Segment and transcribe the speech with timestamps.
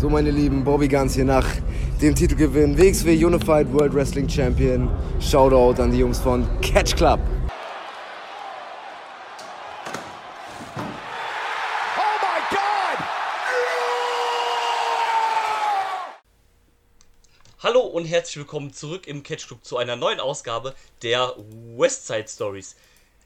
[0.00, 1.46] So, meine Lieben, Bobby Guns hier nach
[2.00, 4.88] dem Titelgewinn WXW Unified World Wrestling Champion.
[5.20, 7.20] Shoutout an die Jungs von Catch Club.
[17.62, 21.34] Hallo und herzlich willkommen zurück im Catch Club zu einer neuen Ausgabe der
[21.76, 22.74] Westside Stories.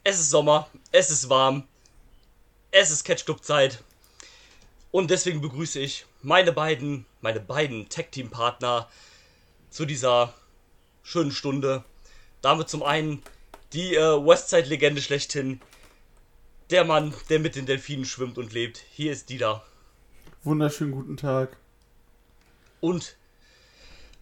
[0.03, 1.63] Es ist Sommer, es ist warm,
[2.71, 3.81] es ist Catch Club Zeit
[4.91, 8.89] und deswegen begrüße ich meine beiden, meine beiden Tag Team Partner
[9.69, 10.33] zu dieser
[11.03, 11.83] schönen Stunde.
[12.41, 13.21] Damit zum einen
[13.73, 15.61] die äh, Westside Legende schlechthin,
[16.71, 18.83] der Mann, der mit den Delfinen schwimmt und lebt.
[18.91, 19.63] Hier ist Dieter.
[20.43, 21.57] Wunderschönen guten Tag.
[22.81, 23.15] Und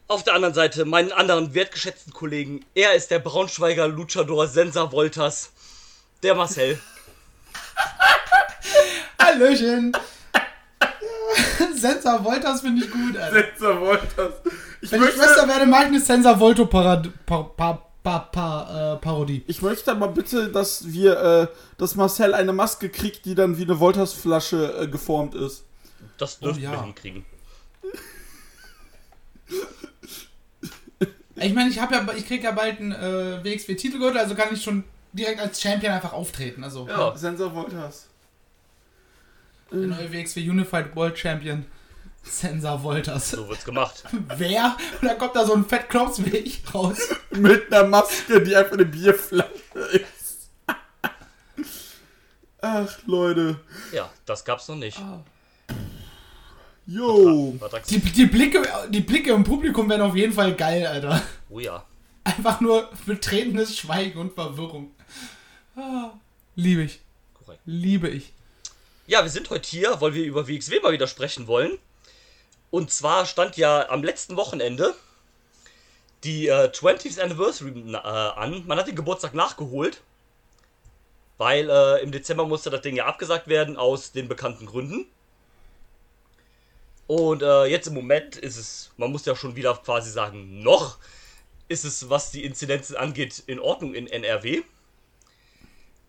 [0.09, 2.66] auf der anderen Seite meinen anderen wertgeschätzten Kollegen.
[2.76, 5.54] Er ist der Braunschweiger Luchador Sensa Voltas,
[6.22, 6.80] der Marcel.
[9.20, 9.95] Hallöchen!
[11.84, 13.44] Sensa Voltas finde ich gut, Alter.
[13.44, 14.34] Sensa Voltas.
[14.82, 18.20] Ich Wenn ich möchte, Schwester werde, mag ich eine Sensa Volto Parad pa pa pa
[18.20, 19.44] pa äh, Parodie.
[19.48, 23.64] ich möchte aber bitte, dass wir, äh, dass Marcel eine Maske kriegt, die dann wie
[23.64, 25.64] eine Voltas-Flasche äh, geformt ist.
[26.17, 26.72] Das dürfen Oh ja.
[26.72, 27.26] wir hinkriegen.
[31.36, 34.61] Ich meine, ich habe ja, ich krieg ja bald einen äh, WXW-Titelgürtel, also kann ich
[34.64, 36.64] schon direkt als Champion einfach auftreten.
[36.64, 37.16] Also Ja.
[37.16, 38.08] Sensa Voltas.
[39.74, 41.66] Der neue WXW Unified World Champion.
[42.24, 43.32] Sensa Voltas.
[43.32, 44.04] So wird's gemacht.
[44.38, 44.78] Wer?
[45.02, 45.88] Und dann kommt da so ein Fett
[46.34, 46.98] ich raus.
[47.32, 49.50] Mit einer Maske, die einfach eine Bierflasche
[49.92, 50.50] ist.
[52.62, 53.60] Ach, Leute.
[53.92, 54.98] Ja, das gab's noch nicht.
[56.86, 57.56] Yo.
[57.60, 61.22] Was sagst Die, die, Blicke, die Blicke im Publikum werden auf jeden Fall geil, Alter.
[61.50, 61.86] Oh ja.
[62.24, 64.92] Einfach nur betretenes Schweigen und Verwirrung.
[65.76, 66.12] Ah,
[66.56, 67.02] liebe ich.
[67.34, 67.62] Korrekt.
[67.66, 68.34] Liebe ich.
[69.06, 71.78] Ja, wir sind heute hier, weil wir über WXW mal wieder sprechen wollen.
[72.72, 74.95] Und zwar stand ja am letzten Wochenende
[76.23, 78.66] die äh, 20th Anniversary äh, an.
[78.66, 80.02] Man hat den Geburtstag nachgeholt.
[81.38, 85.06] Weil äh, im Dezember musste das Ding ja abgesagt werden, aus den bekannten Gründen.
[87.08, 90.98] Und äh, jetzt im Moment ist es, man muss ja schon wieder quasi sagen, noch
[91.67, 94.61] ist es, was die Inzidenzen angeht, in Ordnung in NRW.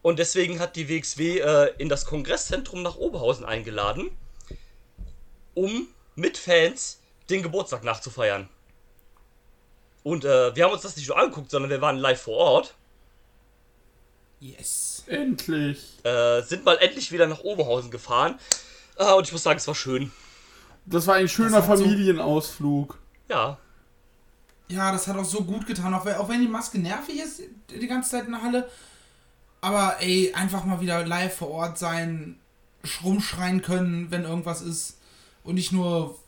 [0.04, 4.10] Und deswegen hat die WXW äh, in das Kongresszentrum nach Oberhausen eingeladen,
[5.54, 7.00] um mit Fans
[7.30, 8.50] den Geburtstag nachzufeiern.
[10.02, 12.74] Und äh, wir haben uns das nicht nur angeguckt, sondern wir waren live vor Ort.
[14.40, 15.04] Yes.
[15.06, 15.80] Endlich.
[16.04, 18.38] Äh, sind mal endlich wieder nach Oberhausen gefahren.
[18.98, 20.12] Äh, und ich muss sagen, es war schön.
[20.84, 22.98] Das war ein schöner hat so- Familienausflug.
[23.30, 23.56] Ja,
[24.68, 27.40] Ja, das hat auch so gut getan, auch wenn, auch wenn die Maske nervig ist,
[27.70, 28.68] die ganze Zeit in der Halle.
[29.64, 32.38] Aber ey, einfach mal wieder live vor Ort sein,
[33.02, 34.98] rumschreien können, wenn irgendwas ist.
[35.42, 36.18] Und nicht nur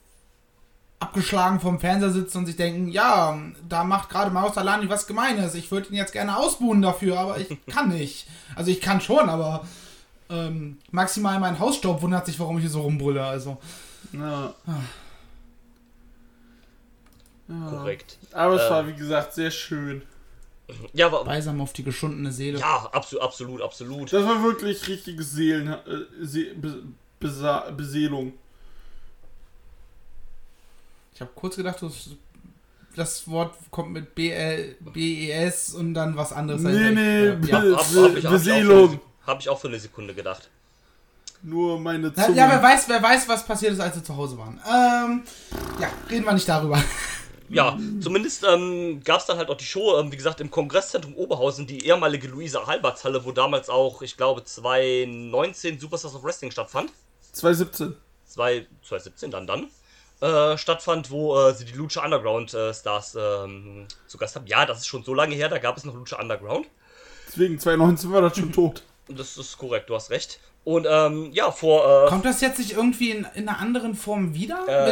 [1.00, 3.38] abgeschlagen vorm Fernseher sitzen und sich denken, ja,
[3.68, 5.54] da macht gerade Maus Alani was Gemeines.
[5.54, 8.26] Ich würde ihn jetzt gerne ausbuhen dafür, aber ich kann nicht.
[8.54, 9.66] Also ich kann schon, aber
[10.30, 13.22] ähm, maximal mein Hausstaub wundert sich, warum ich hier so rumbrülle.
[13.24, 13.58] Also.
[14.12, 14.54] Ja.
[17.48, 17.70] Ja.
[17.70, 18.16] korrekt.
[18.32, 18.70] Aber es Äh.
[18.70, 20.02] war, wie gesagt, sehr schön.
[20.92, 22.58] Ja, war, Beisam auf die geschundene Seele.
[22.58, 24.12] ja absolut, absolut, absolut.
[24.12, 25.78] Das war wirklich richtige Seelen, äh,
[26.22, 26.82] Se Be
[27.20, 28.32] Besa Beseelung.
[31.14, 32.10] Ich habe kurz gedacht, das,
[32.94, 36.62] das Wort kommt mit BL, BES und dann was anderes.
[36.62, 37.00] Nee, dahinter.
[37.00, 37.60] nee, Ich- ja.
[37.60, 38.90] Be- Hab, Be- hab ich, hab ich, auch für eine Beseelung.
[38.90, 40.50] Sek- hab ich auch für eine Sekunde gedacht.
[41.42, 42.38] Nur meine Ja, Zunge.
[42.38, 44.60] ja, wer weiß, wer weiß, was passiert ist, als sie zu Hause waren.
[44.68, 45.22] Ähm,
[45.80, 46.82] ja, reden wir nicht darüber.
[47.48, 51.14] Ja, zumindest ähm, gab es dann halt auch die Show, ähm, wie gesagt, im Kongresszentrum
[51.14, 56.50] Oberhausen, die ehemalige Luisa Halberts Halle, wo damals auch, ich glaube, 2019 Superstars of Wrestling
[56.50, 56.90] stattfand.
[57.32, 57.96] 2017.
[58.26, 59.70] 2, 2017 dann dann.
[60.20, 64.46] Äh, stattfand, wo äh, sie die Lucha Underground äh, Stars ähm, zu Gast haben.
[64.46, 66.66] Ja, das ist schon so lange her, da gab es noch Lucha Underground.
[67.26, 68.82] Deswegen 2019 war das schon tot.
[69.08, 70.40] Das ist korrekt, du hast recht.
[70.66, 72.06] Und ähm, ja, vor.
[72.06, 74.58] Äh, Kommt das jetzt nicht irgendwie in, in einer anderen Form wieder?
[74.66, 74.86] Äh,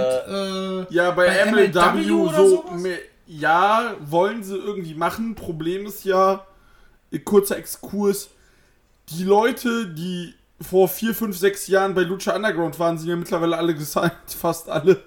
[0.79, 2.49] Mit, äh, Ja, bei, Bei MLW, MLW oder so.
[2.65, 2.81] sowas?
[2.81, 5.35] me- Ja, wollen sie irgendwie machen.
[5.35, 6.47] Problem ist ja,
[7.11, 8.29] äh, kurzer Exkurs,
[9.09, 13.57] die Leute, die vor 4, 5, 6 Jahren bei Lucha Underground waren, sind ja mittlerweile
[13.57, 14.13] alle gesigned.
[14.41, 15.03] Fast alle.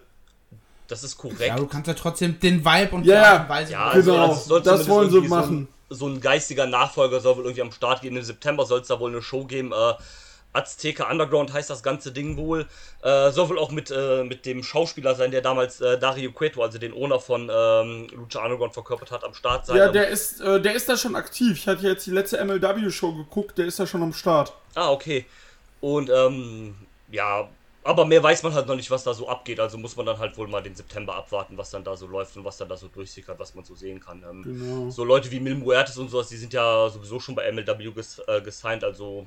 [0.89, 1.39] das ist korrekt.
[1.47, 3.71] ja, du kannst ja trotzdem den Vibe und Ja, die Art und Weise.
[3.71, 5.69] Ja, Genau, also, soll das wollen sie machen.
[5.89, 8.17] So ein, so ein geistiger Nachfolger soll wohl irgendwie am Start gehen.
[8.17, 9.71] Im September soll es da wohl eine Show geben.
[9.71, 9.93] Äh,
[10.53, 12.65] Azteca Underground heißt das ganze Ding wohl.
[13.03, 16.63] Äh, soll wohl auch mit, äh, mit dem Schauspieler sein, der damals äh, Dario Cueto,
[16.63, 19.77] also den Owner von ähm, Lucha Underground verkörpert hat, am Start sein.
[19.77, 21.57] Ja, der ist, äh, der ist da schon aktiv.
[21.57, 24.53] Ich hatte jetzt die letzte MLW-Show geguckt, der ist da schon am Start.
[24.73, 25.25] Ah, okay.
[25.79, 26.75] Und ähm,
[27.11, 27.47] ja,
[27.83, 29.59] Aber mehr weiß man halt noch nicht, was da so abgeht.
[29.61, 32.35] Also muss man dann halt wohl mal den September abwarten, was dann da so läuft
[32.35, 34.23] und was dann da so durchsickert, was man so sehen kann.
[34.29, 34.89] Ähm, Genau.
[34.89, 38.19] So Leute wie Mil Muertes und sowas, die sind ja sowieso schon bei MLW ges
[38.27, 39.25] äh, gesigned, also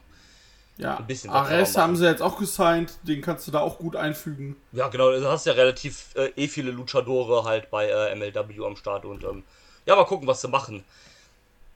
[0.81, 3.97] Ja, Ein bisschen Ares haben sie jetzt auch gesigned, den kannst du da auch gut
[3.97, 4.57] einfügen.
[4.73, 8.77] ja genau, du hast ja relativ äh, eh viele Luchadore halt bei äh, MLW am
[8.77, 9.43] Start und ähm,
[9.87, 10.83] ja, mal gucken, was sie machen.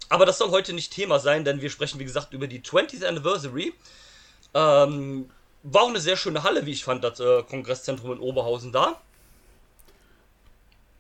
[0.09, 3.05] Aber das soll heute nicht Thema sein, denn wir sprechen, wie gesagt, über die 20th
[3.05, 3.73] Anniversary.
[4.55, 5.31] Ähm,
[5.63, 9.01] war auch eine sehr schöne Halle, wie ich fand, das äh, Kongresszentrum in Oberhausen da.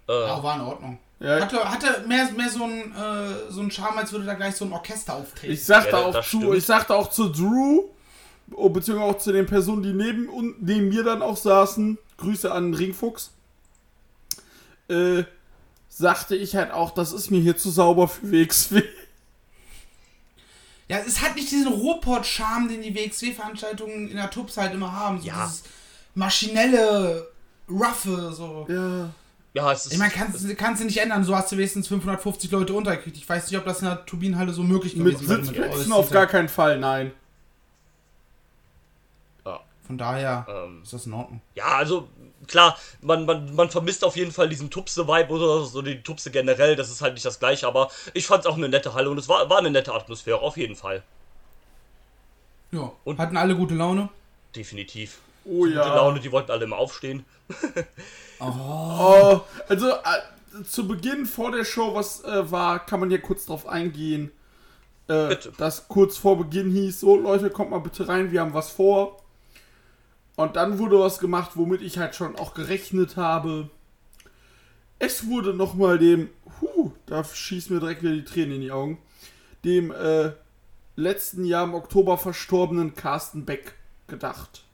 [0.08, 0.98] Äh, Ja, war in Ordnung.
[1.20, 1.40] Ja.
[1.40, 4.64] Hatte, hatte mehr, mehr so einen äh, so einen Charme, als würde da gleich so
[4.64, 5.52] ein Orchester auftreten.
[5.52, 6.54] Ich sagte Ja, auch zu, stimmt.
[6.54, 7.84] ich sagte auch zu Drew,
[8.46, 12.74] beziehungsweise auch zu den Personen, die neben, und neben mir dann auch saßen, Grüße an
[12.74, 13.30] Ringfuchs,
[14.88, 15.24] äh,
[15.88, 18.82] sagte ich halt auch, das ist mir hier zu sauber für WXW.
[20.86, 25.18] Ja, es hat nicht diesen Ruhrpott-Charme, den die WXW-Veranstaltungen in der Tups halt immer haben.
[25.18, 25.44] So Ja.
[25.46, 25.62] dieses
[26.14, 27.26] maschinelle,
[27.70, 28.66] roughe, so.
[29.54, 29.92] ja, es ist.
[29.94, 33.16] Ich meine, kannst, du- kannst du nicht ändern, so hast du wenigstens 550 Leute untergekriegt.
[33.16, 35.42] Ich weiß nicht, ob das in der Turbinenhalle so möglich Mit gewesen wäre.
[35.46, 36.32] Sitzplätzen All auf gar Season.
[36.32, 37.12] keinen Fall, nein.
[39.86, 41.40] Von daher ähm, ist das in Ordnung.
[41.54, 42.08] Ja, also
[42.46, 46.74] klar, man, man, man vermisst auf jeden Fall diesen Tupse-Vibe oder so die Tupse generell,
[46.76, 49.18] das ist halt nicht das gleiche, aber ich fand es auch eine nette Halle und
[49.18, 51.02] es war, war eine nette Atmosphäre, auf jeden Fall.
[52.72, 52.92] Ja.
[53.04, 54.08] Und- Hatten alle gute Laune.
[54.56, 55.18] Definitiv.
[55.44, 55.94] Oh Gute ja.
[55.94, 57.24] Laune, die wollten alle immer aufstehen.
[58.40, 63.46] Oh, also äh, zu Beginn vor der Show, was äh, war, kann man hier kurz
[63.46, 64.32] drauf eingehen.
[65.08, 65.52] Äh, Bitte.
[65.56, 69.22] Das kurz vor Beginn hieß, so Leute, kommt mal bitte rein, wir haben was vor.
[70.36, 73.70] Und dann wurde was gemacht, womit ich halt schon auch gerechnet habe.
[74.98, 78.98] Es wurde nochmal dem, huh, da schießen mir direkt wieder die Tränen in die Augen,
[79.64, 80.32] dem äh,
[80.96, 83.74] letzten Jahr im Oktober verstorbenen Carsten Beck
[84.06, 84.64] gedacht.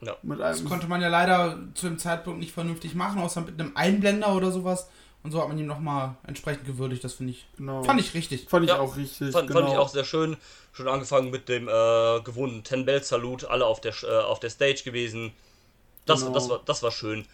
[0.00, 0.16] Ja.
[0.22, 3.76] Mit Das konnte man ja leider zu dem Zeitpunkt nicht vernünftig machen, außer mit einem
[3.76, 4.88] Einblender oder sowas.
[5.24, 7.04] Und so hat man ihn nochmal entsprechend gewürdigt.
[7.04, 7.46] Das finde ich.
[7.56, 7.82] Genau.
[7.84, 8.48] Fand ich richtig.
[8.48, 9.32] Fand ich Ja, auch richtig.
[9.32, 9.60] Fand, genau.
[9.60, 10.36] fand ich auch sehr schön.
[10.72, 14.50] Schon angefangen mit dem äh, gewohnten Ten Bell Salut, alle auf der, äh, auf der
[14.50, 15.32] Stage gewesen.
[16.06, 16.32] Das, Genau.
[16.32, 17.26] das, war, das war schön.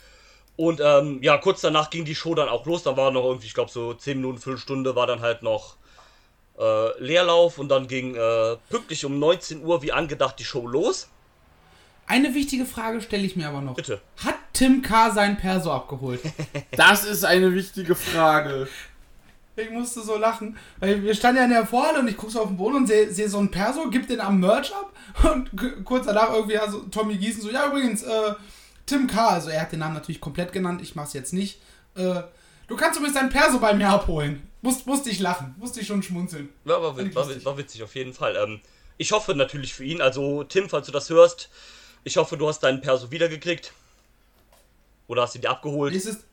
[0.56, 2.82] Und ähm, ja, kurz danach ging die Show dann auch los.
[2.82, 5.76] Dann war noch irgendwie, ich glaube, so 10 Minuten, Viertelstunde war dann halt noch
[6.58, 11.08] äh, Leerlauf und dann ging äh, pünktlich um 19 Uhr wie angedacht die Show los.
[12.08, 13.74] Eine wichtige Frage stelle ich mir aber noch.
[13.74, 14.00] Bitte.
[14.24, 15.10] Hat Tim K.
[15.10, 16.20] sein Perso abgeholt?
[16.72, 18.66] Das ist eine wichtige Frage.
[19.56, 22.40] ich musste so lachen, weil wir standen ja in der Vorhalle und ich gucke so
[22.40, 24.92] auf den Boden und sehe seh so ein Perso, gibt den am Merch ab
[25.32, 25.50] und
[25.84, 28.34] kurz danach irgendwie ja, so Tommy Gießen so, ja übrigens, äh,
[28.86, 31.60] Tim K., also er hat den Namen natürlich komplett genannt, ich mach's jetzt nicht.
[31.94, 32.22] Äh,
[32.68, 34.42] du kannst übrigens dein Perso bei mir abholen.
[34.62, 36.48] Musst, musste ich lachen, musste ich schon schmunzeln.
[36.64, 38.34] Ja, war, war, war witzig auf jeden Fall.
[38.36, 38.60] Ähm,
[38.96, 41.50] ich hoffe natürlich für ihn, also Tim, falls du das hörst,
[42.08, 43.72] ich hoffe, du hast deinen Perso wiedergekriegt.
[45.08, 45.92] Oder hast ihn dir abgeholt.
[45.92, 46.24] Nächstes,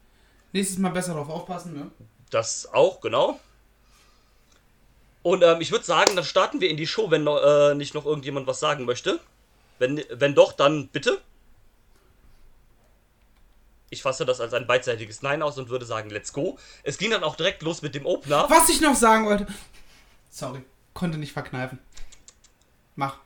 [0.53, 1.91] nächstes Mal besser drauf aufpassen, ne?
[2.29, 3.39] Das auch, genau.
[5.21, 8.05] Und ähm, ich würde sagen, dann starten wir in die Show, wenn äh, nicht noch
[8.05, 9.19] irgendjemand was sagen möchte.
[9.77, 11.21] Wenn, wenn doch, dann bitte.
[13.89, 16.57] Ich fasse das als ein beidseitiges Nein aus und würde sagen, let's go.
[16.83, 18.45] Es ging dann auch direkt los mit dem Opener.
[18.49, 19.45] Was ich noch sagen wollte.
[20.29, 20.63] Sorry,
[20.93, 21.79] konnte nicht verkneifen.
[22.95, 23.24] Mach.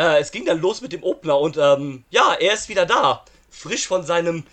[0.00, 3.22] Äh, es ging dann los mit dem Opener und ähm, ja, er ist wieder da.
[3.50, 4.46] Frisch von seinem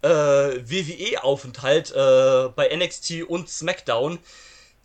[0.00, 4.18] äh, WWE-Aufenthalt äh, bei NXT und SmackDown.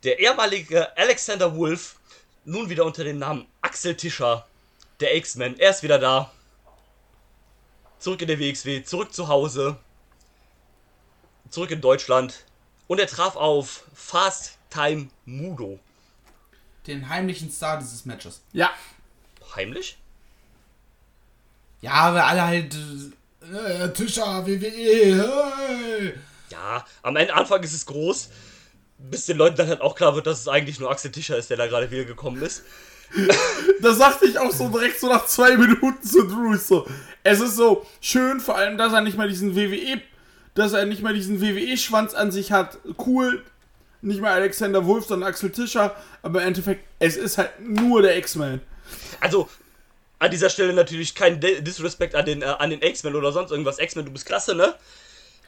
[0.03, 1.95] Der ehemalige Alexander Wolf,
[2.43, 4.45] nun wieder unter dem Namen Axel Tischer,
[4.99, 5.57] der X-Men.
[5.57, 6.29] Er ist wieder da.
[7.99, 9.77] Zurück in der WXW, zurück zu Hause.
[11.49, 12.43] Zurück in Deutschland.
[12.87, 15.79] Und er traf auf Fast Time Mudo.
[16.87, 18.41] Den heimlichen Star dieses Matches.
[18.51, 18.71] Ja,
[19.55, 19.97] Heimlich?
[21.81, 22.75] Ja, weil alle halt.
[23.41, 26.13] Äh, Tischer, WWE, hey.
[26.49, 28.29] Ja, am Ende, Anfang ist es groß,
[28.97, 31.49] bis den Leuten dann halt auch klar wird, dass es eigentlich nur Axel Tischer ist,
[31.49, 32.63] der da gerade wieder gekommen ist.
[33.81, 36.55] das sagte ich auch so direkt so nach zwei Minuten zu Drew.
[36.57, 36.87] So,
[37.23, 40.01] es ist so schön, vor allem, dass er nicht mal diesen WWE,
[40.53, 42.77] dass er nicht mal diesen WWE-Schwanz an sich hat.
[43.05, 43.43] Cool.
[44.01, 45.95] Nicht mehr Alexander Wolf, sondern Axel Tischer.
[46.21, 48.61] Aber im Endeffekt, es ist halt nur der X-Men.
[49.19, 49.49] Also,
[50.19, 53.51] an dieser Stelle natürlich kein Di- Disrespect an den, äh, an den X-Men oder sonst
[53.51, 53.79] irgendwas.
[53.79, 54.75] X-Men, du bist klasse, ne?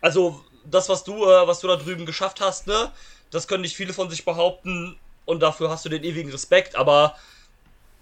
[0.01, 2.91] Also, das, was du, äh, was du da drüben geschafft hast, ne?
[3.31, 7.15] Das können nicht viele von sich behaupten und dafür hast du den ewigen Respekt, aber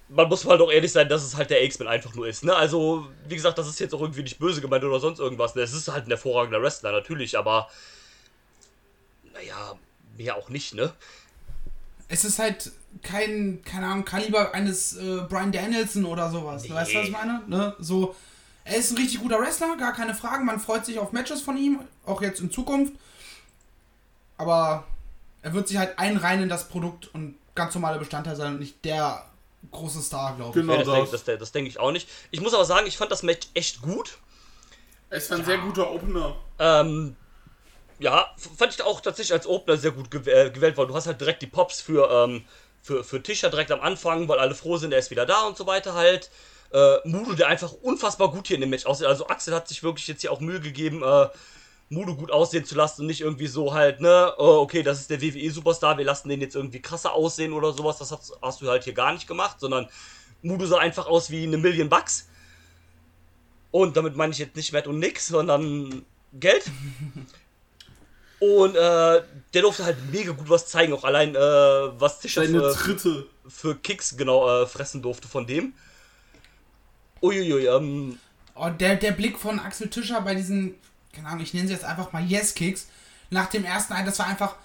[0.09, 2.55] man muss mal doch ehrlich sein, dass es halt der X-Men einfach nur ist, ne?
[2.55, 5.61] Also, wie gesagt, das ist jetzt auch irgendwie nicht böse gemeint oder sonst irgendwas, ne?
[5.61, 7.69] Es ist halt ein hervorragender Wrestler, natürlich, aber
[9.33, 9.77] naja,
[10.17, 10.93] mehr auch nicht, ne?
[12.09, 12.71] Es ist halt
[13.03, 16.63] kein, keine Ahnung, Kaliber eines äh, Brian Danielson oder sowas.
[16.63, 16.73] Nee.
[16.73, 17.43] Weißt du, was ich meine?
[17.47, 17.75] Ne?
[17.79, 18.15] So,
[18.65, 20.45] Er ist ein richtig guter Wrestler, gar keine Fragen.
[20.45, 22.93] Man freut sich auf Matches von ihm, auch jetzt in Zukunft.
[24.37, 24.85] Aber
[25.41, 28.83] er wird sich halt einreihen in das Produkt und ganz normale Bestandteil sein und nicht
[28.85, 29.25] der
[29.71, 30.65] große Star, glaube ich.
[30.65, 30.73] Genau.
[30.73, 31.23] Ja, das denke das.
[31.23, 32.09] das, das denk ich auch nicht.
[32.31, 34.17] Ich muss aber sagen, ich fand das Match echt gut.
[35.09, 36.35] Es war ein sehr guter Opener.
[36.59, 37.15] Ähm,
[37.99, 41.19] ja, fand ich auch tatsächlich als Opener sehr gut äh, gewählt, weil du hast halt
[41.19, 42.43] direkt die Pops für, ähm,
[42.81, 45.57] für, für Tischer direkt am Anfang, weil alle froh sind, er ist wieder da und
[45.57, 46.29] so weiter halt.
[46.71, 49.07] Äh, Mudo, der einfach unfassbar gut hier in dem Match aussieht.
[49.07, 51.27] Also Axel hat sich wirklich jetzt hier auch Mühe gegeben, äh,
[51.89, 55.09] Mudo gut aussehen zu lassen und nicht irgendwie so halt, ne, oh, okay, das ist
[55.09, 57.97] der WWE-Superstar, wir lassen den jetzt irgendwie krasser aussehen oder sowas.
[57.97, 59.89] Das hast, hast du halt hier gar nicht gemacht, sondern
[60.41, 62.27] Mudo sah einfach aus wie eine Million Bucks.
[63.71, 66.63] Und damit meine ich jetzt nicht Matt und Nick, sondern Geld.
[68.39, 69.22] Und äh,
[69.53, 73.25] der durfte halt mega gut was zeigen, auch allein äh, was Tischer Seine für, Tritte.
[73.48, 75.74] für Kicks genau äh, fressen durfte von dem.
[77.22, 78.17] Uiuiui, ähm,
[78.55, 80.75] Oh, der, der Blick von Axel Tischer bei diesen,
[81.13, 82.88] keine Ahnung, ich nenne sie jetzt einfach mal Yes-Kicks,
[83.29, 84.55] nach dem ersten Ein, das war einfach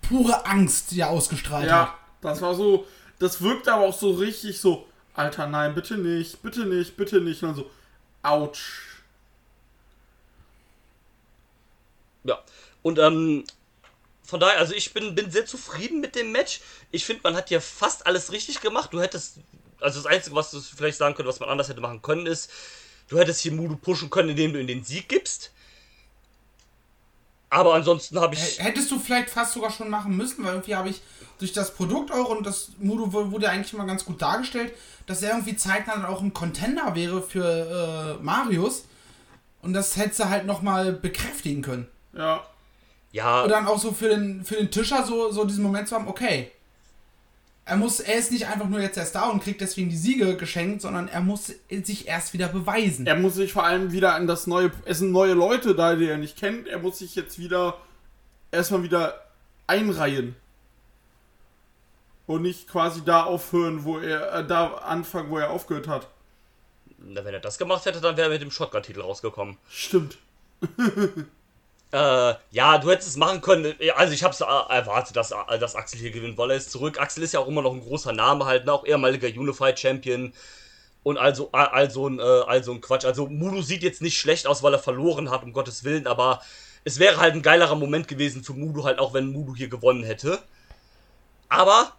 [0.00, 1.88] pure Angst, die er ausgestrahlt hat.
[1.88, 2.86] Ja, das war so.
[3.18, 4.86] Das wirkte aber auch so richtig so.
[5.14, 7.42] Alter, nein, bitte nicht, bitte nicht, bitte nicht.
[7.42, 7.70] Und dann so,
[8.22, 8.56] ouch.
[12.24, 12.38] ja.
[12.82, 13.44] Und ähm,
[14.22, 16.60] von daher, also ich bin, bin sehr zufrieden mit dem Match.
[16.90, 18.92] Ich finde, man hat hier fast alles richtig gemacht.
[18.92, 19.36] Du hättest,
[19.80, 22.50] also das Einzige, was du vielleicht sagen könntest, was man anders hätte machen können, ist,
[23.08, 25.50] du hättest hier Mudo pushen können, indem du in den Sieg gibst.
[27.52, 28.60] Aber ansonsten habe ich.
[28.60, 31.02] Hättest du vielleicht fast sogar schon machen müssen, weil irgendwie habe ich
[31.38, 34.72] durch das Produkt auch und das Mudo wu- wurde eigentlich immer ganz gut dargestellt,
[35.06, 38.84] dass er irgendwie zeitnah dann auch ein Contender wäre für äh, Marius.
[39.62, 41.88] Und das hättest du halt nochmal bekräftigen können.
[42.12, 42.46] Ja.
[43.12, 45.96] Ja, Und dann auch so für den, für den Tischer so, so diesen Moment zu
[45.96, 46.50] haben, okay.
[47.64, 50.36] Er muss, er ist nicht einfach nur jetzt der Star und kriegt deswegen die Siege
[50.36, 53.06] geschenkt, sondern er muss sich erst wieder beweisen.
[53.06, 54.72] Er muss sich vor allem wieder an das neue.
[54.86, 56.66] Es sind neue Leute da, die er nicht kennt.
[56.66, 57.76] Er muss sich jetzt wieder
[58.50, 59.20] erstmal wieder
[59.66, 60.34] einreihen.
[62.26, 64.32] Und nicht quasi da aufhören, wo er.
[64.32, 66.08] Äh, da anfangen, wo er aufgehört hat.
[66.98, 69.58] na, wenn er das gemacht hätte, dann wäre er mit dem Shotgun-Titel rausgekommen.
[69.68, 70.18] Stimmt.
[71.92, 73.74] Äh, ja, du hättest es machen können.
[73.96, 77.00] Also ich habe es erwartet, dass, äh, dass Axel hier gewinnt, weil er ist zurück.
[77.00, 78.72] Axel ist ja auch immer noch ein großer Name halt, ne?
[78.72, 80.32] auch ehemaliger Unified Champion.
[81.02, 83.04] Und also, also, ein, also ein Quatsch.
[83.04, 86.42] Also Mudo sieht jetzt nicht schlecht aus, weil er verloren hat, um Gottes Willen, aber
[86.84, 90.04] es wäre halt ein geilerer Moment gewesen für Mudo, halt auch wenn Mudo hier gewonnen
[90.04, 90.38] hätte.
[91.48, 91.92] Aber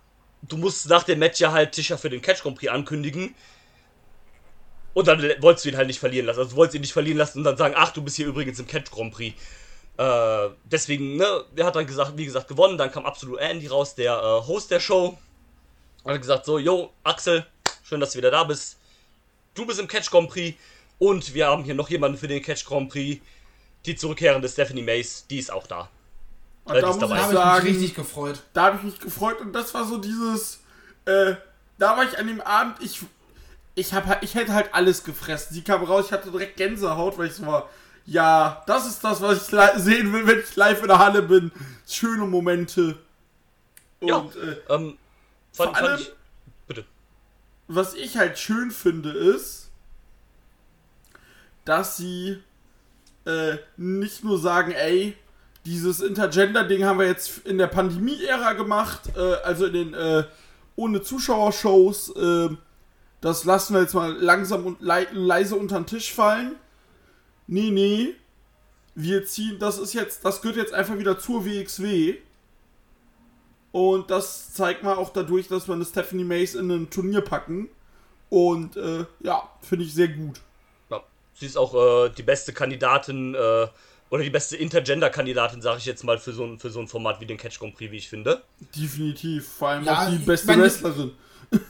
[0.43, 3.35] du musst nach dem Match ja halt Tischer für den Catch Grand Prix ankündigen.
[4.93, 6.39] Und dann wolltest du ihn halt nicht verlieren lassen.
[6.39, 8.59] Also du wolltest ihn nicht verlieren lassen und dann sagen, ach, du bist hier übrigens
[8.59, 9.35] im Catch Grand Prix.
[10.01, 12.75] Äh, deswegen, ne, er hat dann gesagt, wie gesagt, gewonnen.
[12.77, 15.15] Dann kam absolut Andy raus, der äh, Host der Show.
[16.03, 17.45] Hat gesagt, so, yo, Axel,
[17.83, 18.77] schön, dass du wieder da bist.
[19.53, 20.57] Du bist im Catch Grand Prix.
[20.97, 23.23] Und wir haben hier noch jemanden für den Catch Grand Prix.
[23.85, 25.87] Die zurückkehrende Stephanie Mace, die ist auch da.
[26.65, 27.19] Und Äh, da muss dabei.
[27.19, 28.41] ich sagen, mich richtig gefreut.
[28.53, 30.61] da habe ich mich gefreut und das war so dieses,
[31.05, 31.35] äh,
[31.77, 33.01] da war ich an dem Abend, ich,
[33.75, 35.53] ich hab, ich hätte halt alles gefressen.
[35.53, 37.69] Sie kam raus, ich hatte direkt Gänsehaut, weil ich so war,
[38.11, 41.51] ja, das ist das, was ich sehen will, wenn ich live in der Halle bin.
[41.87, 42.97] Schöne Momente.
[44.01, 44.19] Und Ja.
[44.19, 44.97] äh, Ähm,
[45.53, 46.11] fand, Vor allem- ich.
[46.67, 46.85] Bitte.
[47.67, 49.69] was ich halt schön finde, ist,
[51.65, 52.41] dass sie
[53.25, 55.15] äh, nicht nur sagen, ey,
[55.63, 60.23] dieses Intergender-Ding haben wir jetzt in der Pandemie-Ära gemacht, äh, also in den äh,
[60.75, 62.49] ohne Zuschauershows, äh,
[63.21, 66.55] das lassen wir jetzt mal langsam und lei leise unter den Tisch fallen.
[67.51, 68.13] Nee, nee.
[68.95, 72.15] Wir ziehen, das ist jetzt, das gehört jetzt einfach wieder zur WXW.
[73.73, 77.67] Und das zeigt man auch dadurch, dass wir eine Stephanie Mace in ein Turnier packen.
[78.29, 80.39] Und äh, ja, finde ich sehr gut.
[80.89, 81.01] Ja,
[81.33, 83.67] sie ist auch äh, die beste Kandidatin äh,
[84.09, 87.19] oder die beste Intergender-Kandidatin, sage ich jetzt mal, für so, ein, für so ein Format
[87.19, 88.43] wie den Catch Grand Prix, wie ich finde.
[88.75, 89.47] Definitiv.
[89.47, 91.11] Vor allem Ja, auch die ich beste Wrestlerin.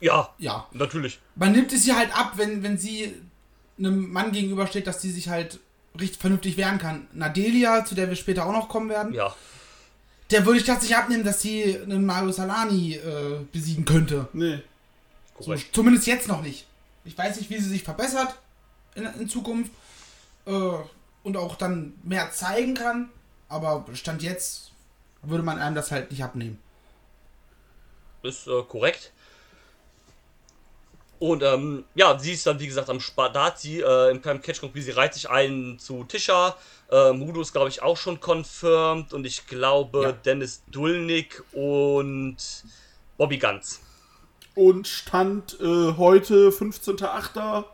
[0.00, 0.66] Ja, Ja.
[0.72, 1.18] natürlich.
[1.34, 3.14] Man nimmt es ihr halt ab, wenn, wenn sie
[3.80, 5.58] einem Mann gegenübersteht, dass sie sich halt
[5.98, 7.08] richtig vernünftig wehren kann.
[7.12, 9.34] Nadelia, zu der wir später auch noch kommen werden, Ja.
[10.30, 14.28] der würde ich tatsächlich abnehmen, dass sie einen Mario Salani äh, besiegen könnte.
[14.32, 14.60] Nee.
[15.38, 15.74] So, Korrekt.
[15.74, 16.66] zumindest jetzt noch nicht.
[17.04, 18.36] Ich weiß nicht, wie sie sich verbessert
[18.94, 19.72] in, in Zukunft
[20.46, 20.52] äh,
[21.22, 23.08] und auch dann mehr zeigen kann,
[23.48, 24.70] aber Stand jetzt
[25.22, 26.58] würde man einem das halt nicht abnehmen.
[28.22, 29.12] Ist äh, korrekt.
[31.20, 33.60] Und ähm, ja, sie ist dann, wie gesagt, am Spadat.
[33.60, 36.56] Sie äh, im kleinen Catch Prix, sie reiht sich ein zu Tisha.
[36.90, 39.12] Äh, Mudo ist, glaube ich, auch schon confirmed.
[39.12, 40.12] Und ich glaube, Ja.
[40.12, 42.36] Dennis Dulnik und
[43.18, 43.80] Bobby Ganz.
[44.54, 47.64] Und stand äh, heute, 15.08.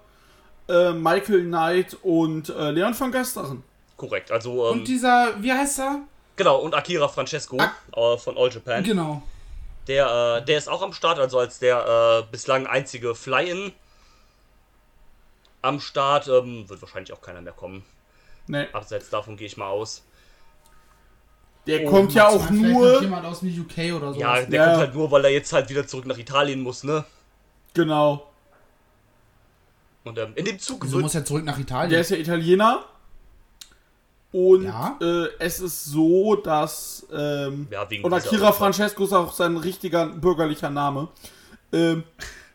[0.69, 3.63] äh, Michael Knight und äh, Leon van Gasteren.
[3.97, 6.01] Korrekt, also ähm, Und dieser, wie heißt er?
[6.35, 7.73] genau, und Akira Francesco Ah.
[8.15, 8.83] äh, von All Japan.
[8.85, 9.23] Genau.
[9.89, 13.73] Der, äh, der ist auch am Start, also als der äh, bislang einzige Fly-In
[15.63, 16.29] am Start.
[16.29, 17.85] Ähm, wird wahrscheinlich auch keiner mehr kommen.
[18.49, 20.03] Ne, Abseits davon gehe ich mal aus.
[21.67, 23.01] der Oh, kommt ja auch nur.
[23.01, 24.21] jemand aus dem UK oder so.
[24.21, 24.67] Ja, der Ja.
[24.67, 27.05] kommt halt nur, weil er jetzt halt wieder zurück nach Italien muss, ne?
[27.75, 28.31] Genau.
[30.05, 31.91] Und ähm, in dem Zug Wieso wird, muss er zurück nach Italien?
[31.91, 32.85] Der ist ja Italiener.
[34.37, 34.99] Und Ja.
[35.01, 37.07] äh, es ist so, dass.
[37.11, 38.53] Ähm, Ja, wegen und Akira.
[38.53, 41.09] Francesco ist auch sein richtiger bürgerlicher Name.
[41.73, 42.03] Ähm,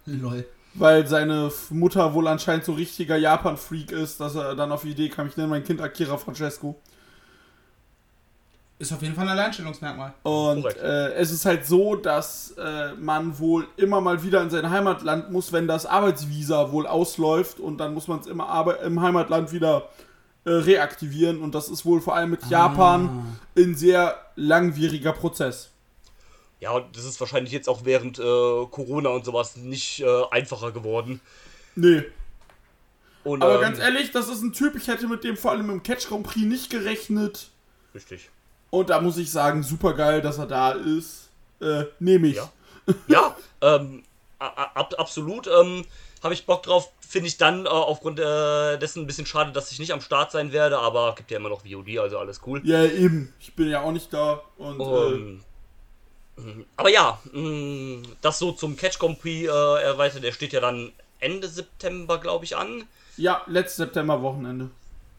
[0.05, 0.45] Lol.
[0.75, 5.09] weil seine Mutter wohl anscheinend so richtiger Japan-Freak ist, dass er dann auf die Idee
[5.09, 6.75] kam, ich nenne mein Kind Akira Francesco.
[8.77, 10.13] Ist auf jeden Fall ein Alleinstellungsmerkmal.
[10.23, 14.69] Und äh, es ist halt so, dass äh, man wohl immer mal wieder in sein
[14.69, 19.51] Heimatland muss, wenn das Arbeitsvisa wohl ausläuft und dann muss man es immer im Heimatland
[19.51, 19.89] wieder
[20.45, 25.69] äh, reaktivieren und das ist wohl vor allem mit Japan ein sehr langwieriger Prozess.
[26.59, 28.21] ja, und das ist wahrscheinlich jetzt auch während äh,
[28.71, 31.21] Corona und sowas nicht äh, einfacher geworden.
[31.75, 32.03] Nee.
[33.23, 35.69] Und, Aber ähm, ganz ehrlich, das ist ein Typ, ich hätte mit dem vor allem
[35.69, 37.49] im Catch Grand Prix nicht gerechnet.
[37.93, 38.29] Richtig.
[38.71, 41.29] Und da muss ich sagen, super geil, dass er da ist.
[41.59, 42.37] Äh, nehme ich.
[42.37, 42.51] Ja.
[43.07, 44.03] Ja, ähm,
[44.39, 45.47] absolut.
[45.47, 45.85] Ähm,
[46.23, 46.89] Habe ich Bock drauf.
[47.11, 50.31] Finde ich dann äh, aufgrund äh, dessen ein bisschen schade, dass ich nicht am Start
[50.31, 52.61] sein werde, aber gibt ja immer noch VOD, also alles cool.
[52.63, 53.33] Ja, eben.
[53.37, 54.41] Ich bin ja auch nicht da.
[54.57, 55.43] Und äh, Ähm,
[56.37, 60.23] mh, aber ja, mh, das so zum Catch Grand Prix äh, erweitert.
[60.23, 62.87] Der steht ja dann Ende September, glaube ich, an.
[63.17, 64.71] ja, letztes September Wochenende.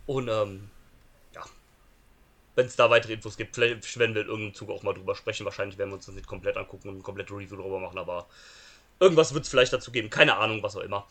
[0.07, 0.71] Und ähm,
[1.35, 1.43] ja,
[2.55, 5.15] wenn es da weitere Infos gibt, vielleicht werden wir in irgendeinem Zug auch mal drüber
[5.15, 5.45] sprechen.
[5.45, 8.27] Wahrscheinlich werden wir uns das nicht komplett angucken und eine komplette Review drüber machen, aber
[9.01, 10.11] irgendwas wird es vielleicht dazu geben.
[10.11, 11.07] Keine Ahnung, was auch immer.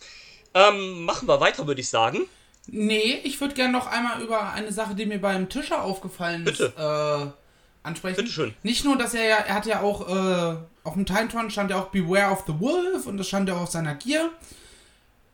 [0.54, 2.22] Ähm, machen wir weiter, würde ich sagen.
[2.68, 6.60] Nee, ich würde gerne noch einmal über eine Sache, die mir beim Tischer aufgefallen ist,
[6.60, 7.26] äh,
[7.84, 8.18] ansprechen.
[8.18, 8.54] Bitteschön.
[8.64, 11.80] Nicht nur, dass er ja, er hat ja auch, äh, auf dem Titantron stand ja
[11.80, 14.30] auch Beware of the Wolf und das stand ja auch auf seiner Gear.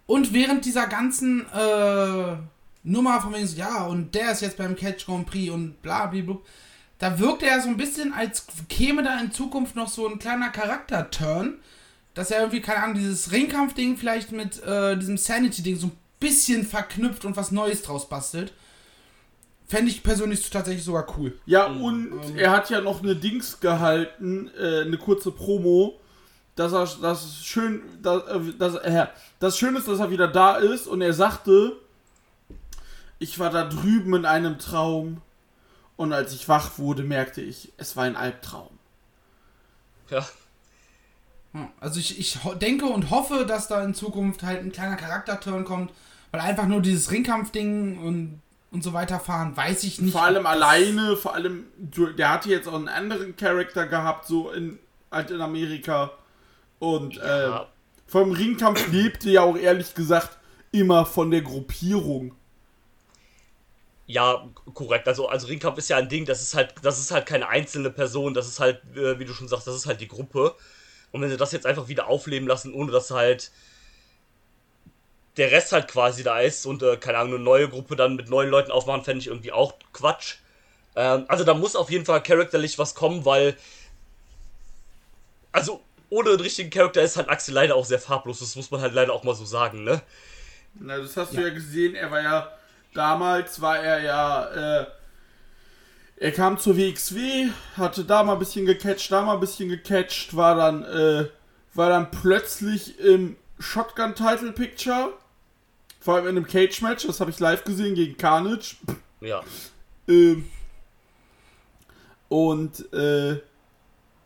[0.06, 2.38] Und während dieser ganzen äh,
[2.84, 6.06] Nummer von wegen so, ja, und der ist jetzt beim Catch Grand Prix und bla
[6.06, 6.38] bla bla,
[7.00, 10.50] da wirkte er so ein bisschen, als käme da in Zukunft noch so ein kleiner
[10.50, 11.60] Charakter-Turn,
[12.18, 16.66] dass er irgendwie, keine Ahnung, dieses Ringkampf-Ding vielleicht mit äh, diesem Sanity-Ding so ein bisschen
[16.66, 18.54] verknüpft und was Neues draus bastelt.
[19.68, 21.38] Fände ich persönlich tatsächlich sogar cool.
[21.46, 26.00] Ja, und er hat ja noch eine Dings gehalten, äh, eine kurze Promo,
[26.56, 29.06] dass er das schön, dass, äh, dass, äh,
[29.40, 31.74] das schön ist, dass er wieder da ist und er sagte,
[33.20, 35.22] ich war da drüben in einem Traum
[35.98, 38.72] und als ich wach wurde, merkte ich, es war ein Albtraum.
[40.10, 40.26] Ja,
[41.80, 45.64] Also ich, ich ho- denke und hoffe, dass da in Zukunft halt ein kleiner Charakterturn
[45.66, 45.92] kommt,
[46.32, 48.42] weil einfach nur dieses Ringkampfding und,
[48.72, 50.12] und so weiter fahren, weiß ich nicht.
[50.12, 54.80] Vor allem alleine, vor allem, der hatte jetzt auch einen anderen Charakter gehabt, so in,
[55.12, 56.12] halt in Amerika.
[56.80, 57.62] Und Ja.
[57.62, 57.66] äh,
[58.08, 60.38] vom Ringkampf lebte ja auch ehrlich gesagt
[60.72, 62.36] immer von der Gruppierung.
[64.06, 65.08] ja, korrekt.
[65.08, 67.90] Also, also Ringkampf ist ja ein Ding, das ist halt, das ist halt keine einzelne
[67.90, 70.56] Person, das ist halt, äh, wie du schon sagst, das ist halt die Gruppe.
[71.12, 73.52] Und wenn sie das jetzt einfach wieder aufleben lassen, ohne dass halt
[75.38, 78.30] der Rest halt quasi da ist und äh, keine Ahnung, eine neue Gruppe dann mit
[78.30, 80.38] neuen Leuten aufmachen, fände ich irgendwie auch Quatsch.
[80.96, 83.56] Ähm, also da muss auf jeden Fall charakterlich was kommen, weil
[85.52, 88.82] also ohne einen richtigen Charakter ist halt Axel leider auch sehr farblos, das muss man
[88.82, 90.02] halt leider auch mal so sagen, ne?
[90.76, 92.52] Na, das hast du ja gesehen, er war ja,
[92.94, 94.88] damals war er ja, äh,
[96.20, 100.36] er kam zur WXW, hatte da mal ein bisschen gecatcht, da mal ein bisschen gecatcht,
[100.36, 101.28] war dann, äh,
[101.74, 105.14] war dann plötzlich im Shotgun Title Picture,
[106.00, 108.78] vor allem in einem Cage Match, das habe ich live gesehen gegen Carnage.
[109.22, 109.42] Ja.
[110.08, 110.46] Ähm,
[112.30, 113.40] und äh,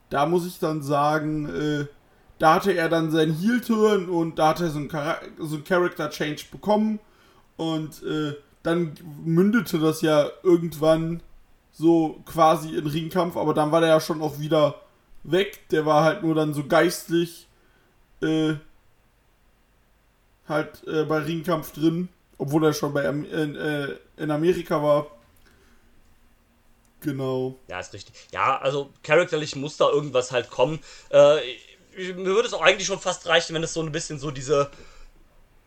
[0.10, 1.86] da muss ich dann sagen, äh,
[2.40, 5.64] da hatte er dann seinen Heel-Turn und da hat er so einen, Chara- so einen
[5.64, 7.00] Character-Change bekommen.
[7.58, 11.22] Und äh, dann mündete das ja irgendwann
[11.72, 14.76] so quasi in Ringkampf, aber dann war der ja schon auch wieder
[15.24, 15.68] weg.
[15.70, 17.48] Der war halt nur dann so geistlich
[18.22, 18.56] äh,
[20.48, 25.08] halt äh, bei Ringkampf drin, obwohl er schon bei Am in, äh, in Amerika war.
[27.02, 27.58] Genau.
[27.68, 28.14] Ja, ist richtig.
[28.32, 30.80] Ja, also charakterlich muss da irgendwas halt kommen.
[31.12, 31.40] Äh,
[31.96, 34.30] ich- mir würde es auch eigentlich schon fast reichen, wenn es so ein bisschen so
[34.32, 34.70] diese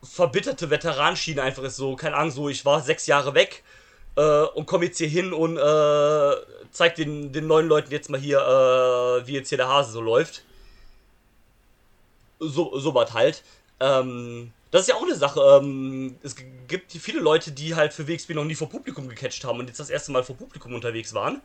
[0.02, 1.76] verbitterte Veteranschiene einfach ist.
[1.76, 3.62] So, keine Ahnung, so ich war sechs Jahre weg
[4.16, 6.32] äh, und komme jetzt hier hin und äh,
[6.70, 10.00] zeig den, den neuen Leuten jetzt mal hier, äh, wie jetzt hier der Hase so
[10.00, 10.44] läuft.
[12.38, 13.42] So, so was halt.
[13.80, 15.40] Ähm, das ist ja auch eine Sache.
[15.40, 16.34] Ähm, es
[16.66, 19.78] gibt viele Leute, die halt für WXW noch nie vor Publikum gecatcht haben und jetzt
[19.78, 21.40] das erste Mal vor Publikum unterwegs waren.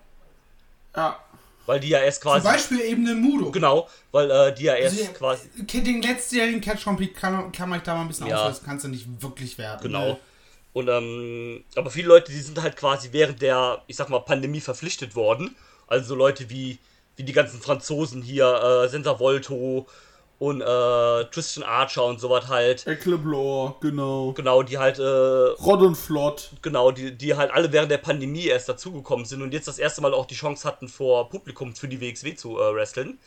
[0.96, 1.20] Ja.
[1.66, 2.48] Weil die ja erst Zum quasi.
[2.48, 3.52] Beispiel eben den Mudo.
[3.52, 5.50] Genau, weil äh, die ja erst Also, quasi.
[5.58, 8.48] Den letztjährigen Catch Grand Prix kann, kann man da mal ein bisschen Ja.
[8.48, 9.84] Das kannst du nicht wirklich werden.
[9.84, 10.20] Genau.
[10.74, 14.62] Und ähm, aber viele Leute, die sind halt quasi während der, ich sag mal, Pandemie
[14.62, 15.56] verpflichtet worden.
[15.88, 16.78] Also so Leute wie,
[17.16, 19.88] wie die ganzen Franzosen hier, äh, Sensa Volto
[20.40, 22.88] und äh, Tristan Archer und sowas halt.
[22.88, 24.32] Eckleblor, genau.
[24.34, 26.52] Genau, die halt, äh, Rod und Flott.
[26.62, 30.02] genau, die, die halt alle während der Pandemie erst dazugekommen sind und jetzt das erste
[30.02, 33.20] Mal auch die Chance hatten, vor Publikum für die WXW zu äh, wresteln.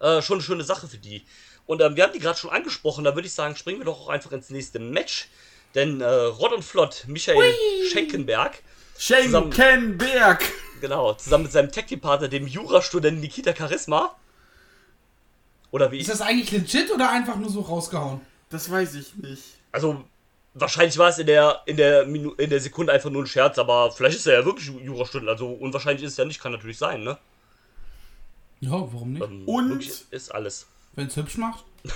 [0.00, 1.24] Äh, schon eine schöne Sache für die.
[1.66, 4.00] Und ähm, wir haben die gerade schon angesprochen, da würde ich sagen, springen wir doch
[4.00, 5.28] auch einfach ins nächste Match.
[5.74, 7.54] Denn äh, Rod und Flott, Michael
[7.90, 8.62] Schenkenberg,
[8.98, 10.42] Schenkenberg.
[10.80, 14.16] genau, zusammen mit seinem Tag-Team-Partner, dem Jurastudenten Nikita Charisma.
[15.70, 18.20] Oder wie Ist das eigentlich legit oder einfach nur so rausgehauen?
[18.50, 19.42] Das weiß ich nicht.
[19.70, 20.02] Also,
[20.54, 23.58] wahrscheinlich war es in der, in, der Minu in der Sekunde einfach nur ein Scherz,
[23.58, 25.28] aber vielleicht ist er ja wirklich Jurastudent.
[25.28, 27.18] Also, unwahrscheinlich ist es ja nicht, kann natürlich sein, ne?
[28.60, 29.24] Ja, warum nicht?
[29.24, 29.86] Ähm, Und?
[30.10, 30.66] Ist alles.
[30.94, 31.64] Wenn es hübsch macht.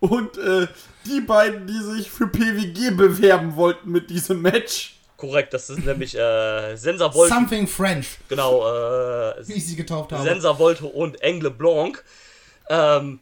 [0.00, 0.66] Und äh,
[1.04, 4.96] die beiden, die sich für PWG bewerben wollten mit diesem Match.
[5.16, 7.34] Korrekt, das ist nämlich äh, Sensa Volto.
[7.34, 10.22] Something French, Genau, äh, wie ich sie getauft habe.
[10.22, 12.04] Sensa Volto und Engle Blanc.
[12.68, 13.20] Ähm,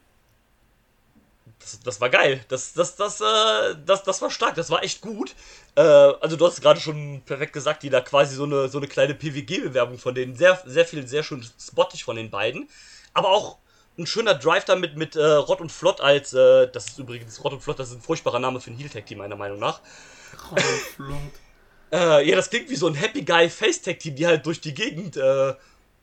[1.59, 2.43] das, das war geil.
[2.49, 4.55] Das, das, das, äh, das, das war stark.
[4.55, 5.33] Das war echt gut.
[5.75, 8.87] Äh, also du hast gerade schon perfekt gesagt, die da quasi so eine, so eine
[8.87, 10.35] kleine PWG-Bewerbung von denen.
[10.35, 12.69] Sehr, sehr viel, sehr schön spottig von den beiden.
[13.13, 13.57] Aber auch
[13.97, 17.53] ein schöner Drive damit mit äh, Rott und Flott als, äh, das ist übrigens Rott
[17.53, 19.81] und Flott, das ist ein furchtbarer Name für ein Heel-Tag-Team, meiner Meinung nach.
[20.51, 21.17] Rod und Flott.
[21.91, 24.59] Äh, ja, das klingt wie so ein Happy Guy Face Tag Team, die halt durch
[24.59, 25.17] die Gegend.
[25.17, 25.53] Äh,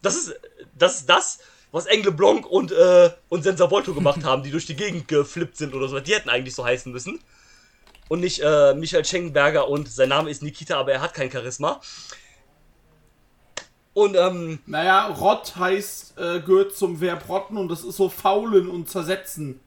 [0.01, 0.41] das ist
[0.79, 4.65] das ist das, was Engle Blanc und äh, und Sensa Volto gemacht haben, die durch
[4.65, 5.99] die Gegend geflippt sind oder so.
[6.01, 7.21] Die hätten eigentlich so heißen müssen.
[8.09, 11.81] Und nicht äh, Michael Schengenberger und sein Name ist Nikita, aber er hat kein Charisma.
[13.95, 18.69] Und ähm, Naja, Rott heißt, äh, gehört zum Verb rotten und das ist so faulen
[18.69, 19.61] und zersetzen.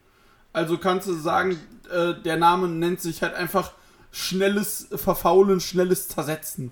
[0.52, 1.60] Also kannst du sagen,
[1.92, 3.74] äh, der Name nennt sich halt einfach
[4.12, 6.72] schnelles Verfaulen, schnelles Zersetzen.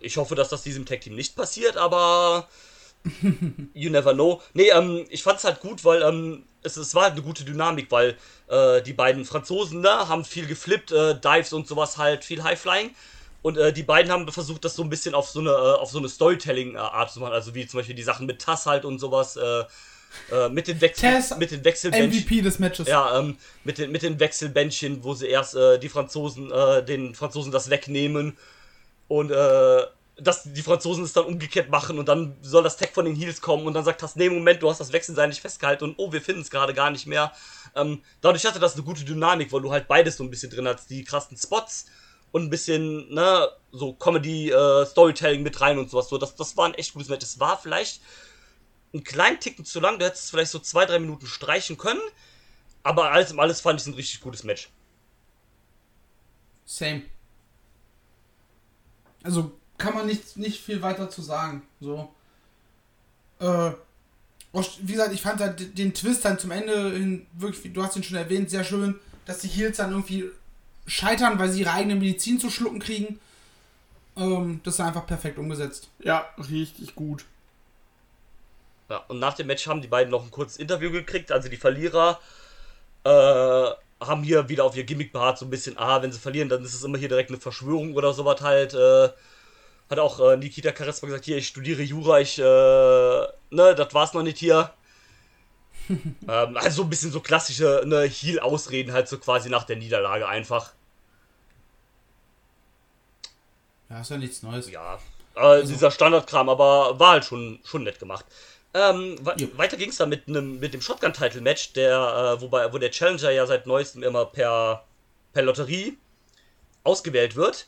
[0.00, 2.48] ich hoffe, dass das diesem Tag Team nicht passiert, aber
[3.74, 4.40] you never know.
[4.54, 7.90] Nee, ähm, ich fand's halt gut, weil ähm, es, es war halt eine gute Dynamik,
[7.90, 8.16] weil
[8.48, 12.90] äh, die beiden Franzosen ne, haben viel geflippt, äh, Dives und sowas halt, viel High-Flying.
[13.42, 15.90] Und äh, die beiden haben versucht, das so ein bisschen auf so eine, äh, auf
[15.90, 17.32] so eine Storytelling-Art zu machen.
[17.32, 19.64] Also wie zum Beispiel die Sachen mit Tass halt und sowas, äh,
[20.30, 22.22] äh, mit den Wechsel, Tess, mit den Wechselbändchen.
[22.22, 22.88] MVP des Matches.
[22.88, 27.14] Ja, ähm, mit den, mit den Wechselbändchen, wo sie erst äh, die Franzosen, äh, den
[27.14, 28.36] Franzosen das wegnehmen
[29.08, 29.82] und äh,
[30.16, 33.40] dass die Franzosen es dann umgekehrt machen und dann soll das Tag von den Heels
[33.40, 36.12] kommen und dann sagt das, nee, Moment, du hast das Wechselsein nicht festgehalten und oh,
[36.12, 37.32] wir finden es gerade gar nicht mehr.
[37.74, 40.68] Ähm, dadurch hatte das eine gute Dynamik, weil du halt beides so ein bisschen drin
[40.68, 41.86] hast, die krassen Spots
[42.32, 46.08] und ein bisschen, ne, so Comedy, äh, Storytelling mit rein und sowas.
[46.08, 47.24] So, das, das war ein echt gutes Match.
[47.24, 48.02] Es war vielleicht
[48.92, 52.00] einen kleinen Ticken zu lang, du hättest es vielleicht so zwei, drei Minuten streichen können.
[52.82, 54.68] Aber alles im alles fand ich ein richtig gutes Match.
[56.64, 57.02] Same.
[59.22, 61.62] Also kann man nicht, nicht viel weiter zu sagen.
[61.80, 62.12] So.
[63.38, 63.72] Äh,
[64.52, 68.02] wie gesagt, ich fand halt den Twist dann zum Ende hin wirklich, du hast ihn
[68.02, 70.30] schon erwähnt, sehr schön, dass die Heels dann irgendwie
[70.86, 73.20] scheitern, weil sie ihre eigene Medizin zu schlucken kriegen.
[74.16, 75.88] Ähm, das ist einfach perfekt umgesetzt.
[76.00, 77.24] Ja, richtig gut.
[78.88, 81.32] Ja, und nach dem Match haben die beiden noch ein kurzes Interview gekriegt.
[81.32, 82.20] Also die Verlierer
[83.04, 83.70] äh,
[84.06, 86.64] haben hier wieder auf ihr Gimmick beharrt, so ein bisschen, ah, wenn sie verlieren, dann
[86.64, 88.74] ist es immer hier direkt eine Verschwörung oder sowas halt.
[88.74, 89.08] Äh,
[89.90, 94.14] hat auch äh, Nikita Charisma gesagt, hier, ich studiere Jura, ich, äh, ne, das war's
[94.14, 94.70] noch nicht hier.
[96.28, 100.26] ähm, also so ein bisschen so klassische ne, Heal-Ausreden halt so quasi nach der Niederlage
[100.26, 100.72] einfach.
[103.90, 104.70] Ja, ist ja nichts Neues.
[104.70, 104.98] Ja,
[105.34, 108.24] äh, dieser Standardkram, aber war halt schon, schon nett gemacht.
[108.74, 109.46] Ähm, Ja.
[109.56, 113.30] Weiter ging es dann mit, nem, mit dem Shotgun-Title-Match, der, äh, wobei, wo der Challenger
[113.30, 114.84] ja seit neuestem immer per,
[115.32, 115.98] per Lotterie
[116.84, 117.66] ausgewählt wird.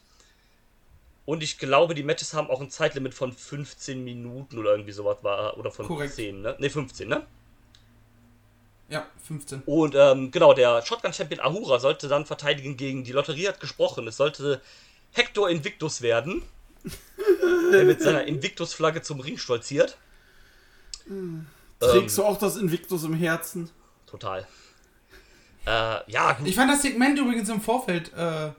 [1.26, 5.18] Und ich glaube, die Matches haben auch ein Zeitlimit von 15 Minuten oder irgendwie sowas
[5.22, 6.14] war, oder von Korrekt.
[6.14, 6.56] 10, ne?
[6.58, 7.26] Ne, 15, ne?
[8.88, 9.62] Ja, 15.
[9.66, 14.06] Und ähm, genau, der Shotgun-Champion Ahura sollte dann verteidigen gegen die Lotterie hat gesprochen.
[14.06, 14.60] Es sollte
[15.12, 16.42] Hector Invictus werden,
[17.72, 19.96] der mit seiner Invictus-Flagge zum Ring stolziert.
[21.80, 23.70] Trägst du auch das Invictus im Herzen?
[24.06, 24.46] Total.
[25.66, 26.46] Äh, ja, gut.
[26.46, 28.50] Ich fand das Segment übrigens im Vorfeld äh,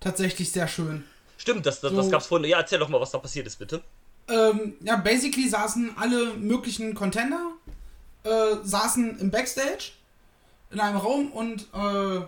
[0.00, 1.04] tatsächlich sehr schön.
[1.38, 2.10] Stimmt, das, das, das So.
[2.10, 2.48] gab's vorhin.
[2.48, 3.82] Ja, erzähl doch mal, was da passiert ist, bitte.
[4.28, 7.52] Ähm, ja, basically saßen alle möglichen Contender,
[8.24, 9.92] äh, saßen im Backstage.
[10.70, 12.22] in einem Raum und äh,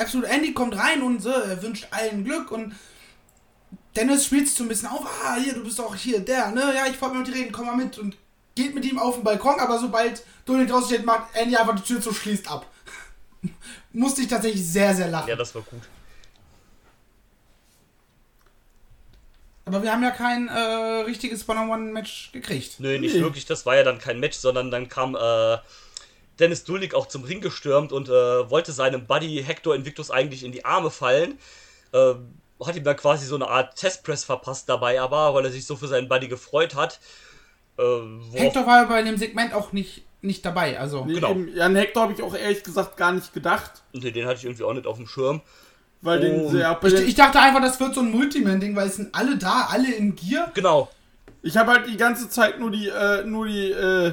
[0.00, 2.74] Absolute Andy kommt rein und er wünscht allen Glück und
[3.96, 6.72] Dennis spielt sich so ein bisschen auf, ah, hier, du bist doch hier, der, ne,
[6.74, 8.16] ja, ich wollte mit dir reden, komm mal mit und
[8.54, 11.82] geht mit ihm auf den Balkon, aber sobald Dominik draußen steht, macht Andy einfach die
[11.82, 12.66] Tür zu, schließt ab.
[13.92, 15.28] Musste ich tatsächlich sehr, sehr lachen.
[15.28, 15.82] Ja, das war gut.
[19.74, 20.52] Aber wir haben ja kein äh,
[21.06, 22.80] richtiges One-on-One-Match gekriegt.
[22.80, 23.20] Nö, nicht Nee.
[23.20, 23.46] wirklich.
[23.46, 25.58] Das war ja dann kein Match, sondern dann kam äh,
[26.38, 30.52] Dennis Dulnik auch zum Ring gestürmt und äh, wollte seinem Buddy Hector Invictus eigentlich in
[30.52, 31.38] die Arme fallen.
[31.92, 32.14] Äh,
[32.64, 35.76] hat ihm dann quasi so eine Art Testpress verpasst dabei, aber weil er sich so
[35.76, 36.98] für seinen Buddy gefreut hat.
[37.78, 37.82] Äh,
[38.32, 41.04] Hector war bei dem Segment auch nicht, nicht dabei, also.
[41.04, 41.30] Nee, Genau.
[41.30, 43.82] eben, Jan Hector habe ich auch ehrlich gesagt gar nicht gedacht.
[43.92, 45.40] Nee, den hatte ich irgendwie auch nicht auf dem Schirm.
[46.02, 46.50] Weil den Oh.
[46.50, 49.14] sehr bei Ich, den- ich dachte einfach, das wird so ein Multiman-Ding, weil es sind
[49.14, 50.50] alle da, alle in Gear.
[50.54, 50.88] Genau.
[51.42, 54.12] Ich habe halt die ganze Zeit nur die, äh, nur die, äh,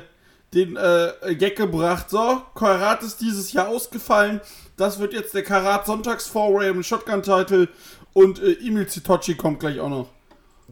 [0.53, 2.09] den äh, Gag gebracht.
[2.09, 4.41] So, Karat ist dieses Jahr ausgefallen.
[4.77, 7.67] Das wird jetzt der Karat Sonntags Foray im Shotgun-Title.
[8.13, 10.07] Und äh, Emil Zitochi kommt gleich auch noch.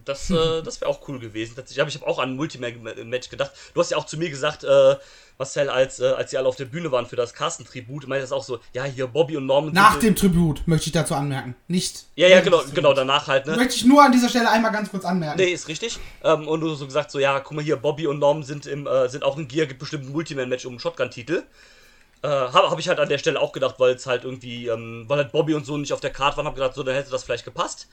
[0.03, 1.55] Das, äh, das wäre auch cool gewesen.
[1.55, 1.81] Tatsächlich.
[1.81, 3.51] Aber ich habe auch an ein Multimatch gedacht.
[3.73, 4.95] Du hast ja auch zu mir gesagt, äh,
[5.37, 8.31] Marcel, als, äh, als sie alle auf der Bühne waren für das Carsten-Tribut, meinte das
[8.31, 9.73] auch so, ja, hier Bobby und Norman.
[9.73, 11.55] Nach dem Tribut, möchte ich dazu anmerken.
[11.67, 12.05] Nicht.
[12.15, 13.55] Ja, ja, genau, genau, danach halt, ne?
[13.57, 15.37] Möchte ich nur an dieser Stelle einmal ganz kurz anmerken.
[15.37, 15.99] Nee, ist richtig.
[16.23, 18.65] Ähm, und du hast so gesagt, so, ja, guck mal hier, Bobby und Norman sind,
[18.65, 21.43] im, äh, sind auch in Gear, gibt bestimmt ein Multiman-Match um einen Shotgun-Titel.
[22.21, 25.03] Äh, Habe hab ich halt an der Stelle auch gedacht, weil es halt irgendwie, ähm,
[25.07, 27.11] weil halt Bobby und so nicht auf der Karte waren, hab gedacht, so, dann hätte
[27.11, 27.87] das vielleicht gepasst.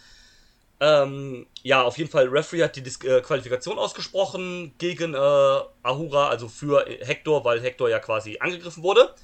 [0.85, 6.49] Ähm, ja, auf jeden Fall, Referee hat die äh, Qualifikation ausgesprochen gegen äh, Ahura, also
[6.49, 9.14] für Hector, weil Hector ja quasi angegriffen wurde.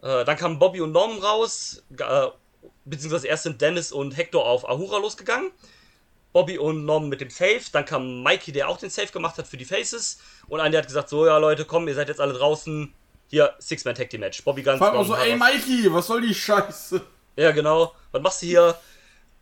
[0.00, 2.26] Äh, dann kamen Bobby und Norman raus, äh,
[2.84, 5.50] beziehungsweise erst sind Dennis und Hector auf Ahura losgegangen.
[6.32, 7.62] Bobby und Norman mit dem Save.
[7.72, 10.20] Dann kam Mikey, der auch den Save gemacht hat für die Faces.
[10.46, 12.94] Und einer hat gesagt: So, ja, Leute, komm, ihr seid jetzt alle draußen.
[13.26, 14.44] Hier, Six-Man Tag Team Match.
[14.44, 15.34] Bobby ganz Vor allem auch so, ey.
[15.34, 17.00] Mikey, was soll die Scheiße?
[17.34, 17.92] Ja, genau.
[18.12, 18.76] Was machst du hier?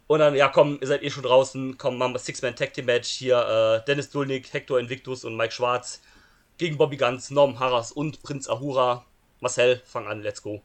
[0.08, 1.78] Und dann, ja, komm, ihr seid eh schon draußen.
[1.78, 3.08] Komm, machen wir Six-Man Tag Team Match.
[3.08, 6.00] Hier, äh, Dennis Dulnik, Hector Invictus und Mike Schwarz
[6.56, 9.04] gegen Bobby Ganz, Norm Harras und Prinz Ahura.
[9.40, 10.62] Marcel, fang an, let's go.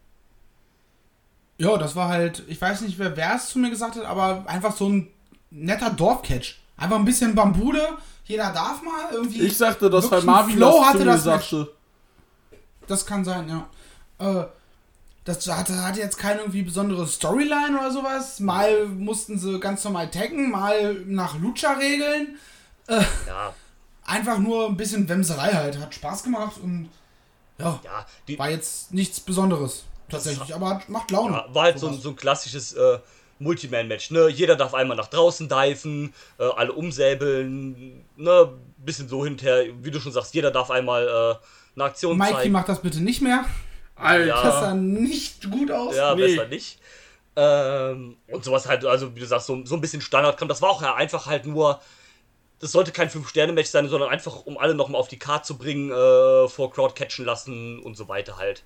[1.58, 4.76] Ja, das war halt, ich weiß nicht, wer es zu mir gesagt hat, aber einfach
[4.76, 5.12] so ein
[5.52, 6.60] netter Dorfcatch.
[6.78, 9.42] Einfach ein bisschen Bambude, jeder darf mal irgendwie.
[9.42, 11.72] Ich sagte das, weil wirklich Marvin Flow das hatte zu mir das sagte.
[12.88, 14.42] Das kann sein, ja.
[14.42, 14.46] Äh,
[15.26, 18.40] das hatte, hatte jetzt keine irgendwie besondere Storyline oder sowas.
[18.40, 22.38] Mal mussten sie ganz normal taggen, mal nach Lucha-Regeln.
[23.28, 23.54] Ja,
[24.06, 25.80] Einfach nur ein bisschen Wemserei halt.
[25.80, 26.90] Hat Spaß gemacht und
[27.58, 29.84] ja, ja, die, war jetzt nichts Besonderes.
[30.10, 31.38] Tatsächlich, aber hat, macht Laune.
[31.38, 33.00] Ja, war halt so ein, so ein klassisches äh,
[33.40, 34.12] Multiman-Match.
[34.12, 34.28] Ne?
[34.28, 38.50] Jeder darf einmal nach draußen diven, äh, alle umsäbeln, ne?
[38.78, 42.52] bisschen so hinterher, wie du schon sagst, jeder darf einmal äh, eine Aktion Mikey zeigen.
[42.52, 43.46] macht das bitte nicht mehr.
[44.04, 44.26] Alter.
[44.28, 44.44] Ja.
[44.44, 45.96] Das sah nicht gut aus.
[45.96, 46.36] Ja, Nee.
[46.36, 46.80] besser nicht.
[47.36, 50.52] Ähm, und sowas halt, also wie du sagst, so, so ein bisschen Standard kommt.
[50.52, 51.80] Das war auch ja einfach halt nur.
[52.60, 55.92] Das sollte kein 5-Sterne-Match sein, sondern einfach, um alle nochmal auf die Karte zu bringen,
[55.92, 58.64] äh, vor Crowd catchen lassen und so weiter halt.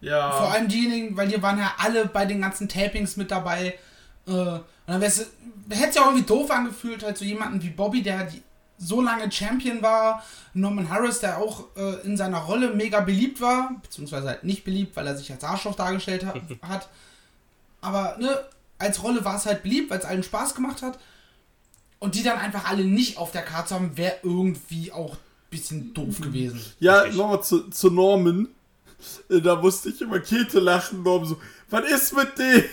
[0.00, 0.32] Ja.
[0.32, 3.78] Vor allem diejenigen, weil die waren ja alle bei den ganzen Tapings mit dabei.
[4.26, 5.30] Äh, und dann hätte
[5.88, 8.42] es ja auch irgendwie doof angefühlt, halt so jemanden wie Bobby, der die,
[8.78, 13.76] so lange Champion war, Norman Harris, der auch äh, in seiner Rolle mega beliebt war,
[13.82, 16.40] beziehungsweise halt nicht beliebt, weil er sich als Arschloch dargestellt hat.
[16.62, 16.88] hat.
[17.80, 18.38] Aber ne,
[18.78, 20.98] als Rolle war es halt beliebt, weil es allen Spaß gemacht hat.
[21.98, 25.50] Und die dann einfach alle nicht auf der Karte zu haben, wäre irgendwie auch ein
[25.50, 26.60] bisschen doof gewesen.
[26.80, 28.48] Ja, nochmal zu, zu Norman.
[29.30, 31.02] Äh, Da musste ich immer Käthe lachen.
[31.02, 32.64] Norman so, was ist mit dem?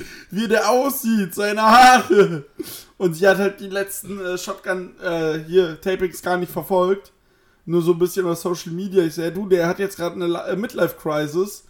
[0.30, 2.46] Wie der aussieht, seine Haare.
[2.98, 7.12] Und sie hat halt die letzten äh, Shotgun, äh, hier, Tapings gar nicht verfolgt.
[7.66, 9.02] Nur so ein bisschen auf Social Media.
[9.04, 11.64] Ich sag, du, der hat jetzt gerade eine äh, Midlife-Crisis.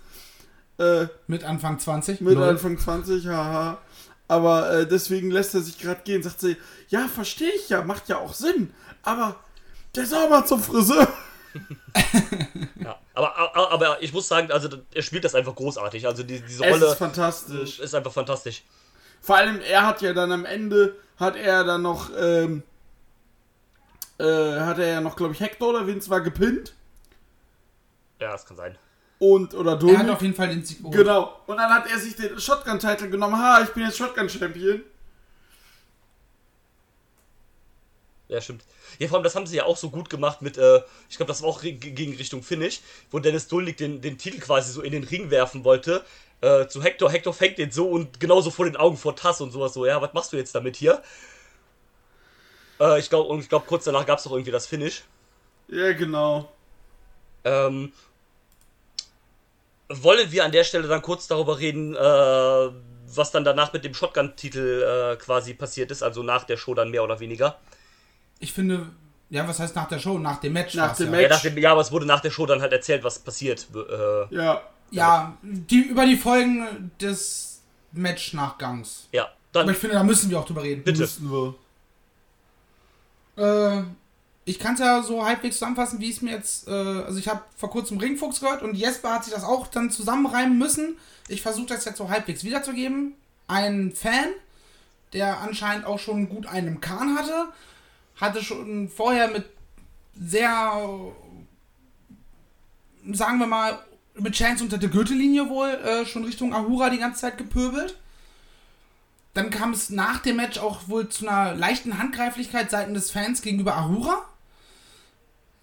[0.79, 2.21] Äh, Mit Anfang 20.
[2.21, 2.45] mit Lol.
[2.51, 3.79] Anfang 20, haha.
[4.29, 6.23] Aber äh, deswegen lässt er sich gerade gehen.
[6.23, 6.57] Sagt sie,
[6.89, 8.73] ja, verstehe ich ja, macht ja auch Sinn.
[9.03, 9.37] Aber
[9.95, 11.09] der soll mal zum Friseur.
[12.85, 16.07] Ja, aber, aber, aber ich muss sagen, also er spielt das einfach großartig.
[16.07, 17.81] Also die, diese Es Rolle ist fantastisch.
[17.81, 18.63] ist einfach fantastisch.
[19.27, 22.63] Vor allem, er hat ja dann am Ende, hat er dann noch, ähm,
[24.19, 26.75] äh, hat er ja noch, glaube ich, Hector oder wen war gepinnt.
[28.21, 28.79] Ja, das kann sein.
[29.19, 30.11] Und, oder Er hat Dominik.
[30.11, 30.95] auf jeden Fall den Sieg geholt.
[30.97, 31.41] Genau.
[31.49, 33.37] Und dann hat er sich den Shotgun-Titel genommen.
[33.37, 34.83] Ha, ich bin jetzt Shotgun-Champion.
[38.29, 38.63] Ja, stimmt.
[39.01, 41.29] Ja, vor allem, das haben sie ja auch so gut gemacht mit, äh, ich glaube,
[41.29, 44.93] das war auch gegen Richtung Finish, wo Dennis Dulnik den, den Titel quasi so in
[44.93, 46.05] den Ring werfen wollte.
[46.41, 47.11] Äh, zu Hector.
[47.11, 50.01] Hector fängt den so und genauso vor den Augen vor Tass und sowas so, ja,
[50.03, 51.03] was machst du jetzt damit hier?
[52.81, 55.05] Äh, ich glaube, und ich glaube, kurz danach gab es auch irgendwie das Finish.
[55.69, 56.53] Ja, genau.
[57.45, 57.93] Ähm,
[59.89, 63.95] wollen wir an der Stelle dann kurz darüber reden, äh, was dann danach mit dem
[63.95, 67.59] Shotgun-Titel äh, quasi passiert ist, also nach der Show dann mehr oder weniger.
[68.41, 68.89] Ich finde,
[69.31, 70.19] ja, was heißt nach der Show?
[70.19, 70.75] Nach dem Match.
[70.75, 71.11] Nach dem ja.
[71.13, 71.23] Match.
[71.23, 73.67] Ja, nach dem, ja, aber es wurde nach der Show dann halt erzählt, was passiert.
[73.75, 74.63] Äh, Ja.
[74.91, 77.61] Ja, die, über die Folgen des
[77.93, 79.09] Match-Nachgangs.
[79.13, 80.85] ja, Aber dann ich finde, da müssen wir auch drüber reden.
[80.85, 81.01] bitte.
[81.01, 81.55] Müssen wir.
[83.37, 83.83] Äh,
[84.45, 86.69] ich kann es ja so halbwegs zusammenfassen, wie es mir jetzt.
[86.69, 89.91] Äh, also, ich habe vor kurzem Ringfuchs gehört und Jesper hat sich das auch dann
[89.91, 90.97] zusammenreimen müssen.
[91.29, 93.15] Ich versuche das jetzt so halbwegs wiederzugeben.
[93.49, 94.29] Ein Fan,
[95.13, 97.49] der anscheinend auch schon gut einen Kahn hatte,
[98.21, 99.45] hatte schon vorher mit
[100.19, 100.81] sehr,
[103.13, 103.79] sagen wir mal,
[104.19, 107.97] mit Chance unter der Gürtellinie wohl äh, schon Richtung Ahura die ganze Zeit gepöbelt.
[109.35, 113.43] Dann kam es nach dem Match auch wohl zu einer leichten Handgreiflichkeit seitens des Fans
[113.43, 114.25] gegenüber Ahura,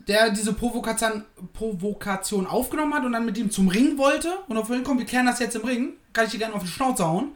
[0.07, 4.31] der diese Provokation, Provokation aufgenommen hat und dann mit ihm zum Ring wollte.
[4.47, 6.61] Und auf jeden Fall, wir klären das jetzt im Ring, kann ich dir gerne auf
[6.61, 7.31] die Schnauze hauen,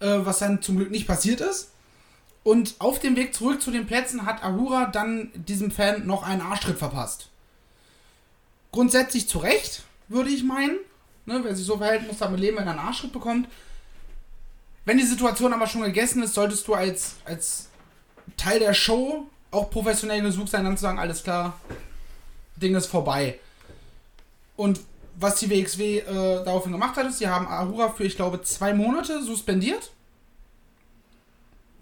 [0.00, 1.70] äh, was dann zum Glück nicht passiert ist.
[2.42, 6.40] Und auf dem Weg zurück zu den Plätzen hat Ahura dann diesem Fan noch einen
[6.40, 7.28] Arschtritt verpasst.
[8.72, 10.76] Grundsätzlich zu Recht, würde ich meinen.
[11.24, 13.48] Ne, wer sich so verhält, muss damit leben, wenn er einen Arschtritt bekommt.
[14.84, 17.68] Wenn die Situation aber schon gegessen ist, solltest du als, als
[18.36, 21.58] Teil der Show auch professionell genug sein, dann zu sagen, alles klar,
[22.56, 23.38] Ding ist vorbei.
[24.56, 24.80] Und
[25.16, 28.72] was die WXW äh, daraufhin gemacht hat, ist, sie haben Ahura für, ich glaube, zwei
[28.74, 29.90] Monate suspendiert.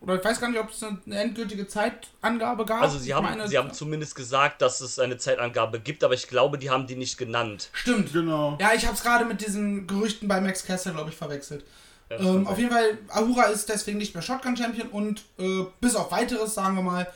[0.01, 2.83] Oder ich weiß gar nicht, ob es eine endgültige Zeitangabe gab.
[2.83, 6.29] Also sie haben, meine- sie haben zumindest gesagt, dass es eine Zeitangabe gibt, aber ich
[6.29, 7.69] glaube, die haben die nicht genannt.
[7.73, 8.13] Stimmt.
[8.13, 8.57] Genau.
[8.61, 11.65] Ja, ich habe es gerade mit diesen Gerüchten bei Max Caster, glaube ich, verwechselt.
[12.11, 16.11] Ja, Ähm, auf jeden Fall, Ahura ist deswegen nicht mehr Shotgun-Champion und äh, bis auf
[16.13, 17.07] weiteres, sagen wir mal,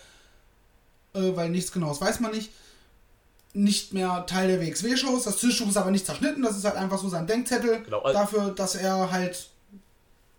[1.14, 2.50] äh, weil nichts genaues weiß man nicht,
[3.54, 5.24] nicht mehr Teil der WXW-Shows.
[5.24, 8.50] Das Tischtuch ist aber nicht zerschnitten, das ist halt einfach so sein Denkzettel Genau, dafür,
[8.54, 9.48] dass er halt,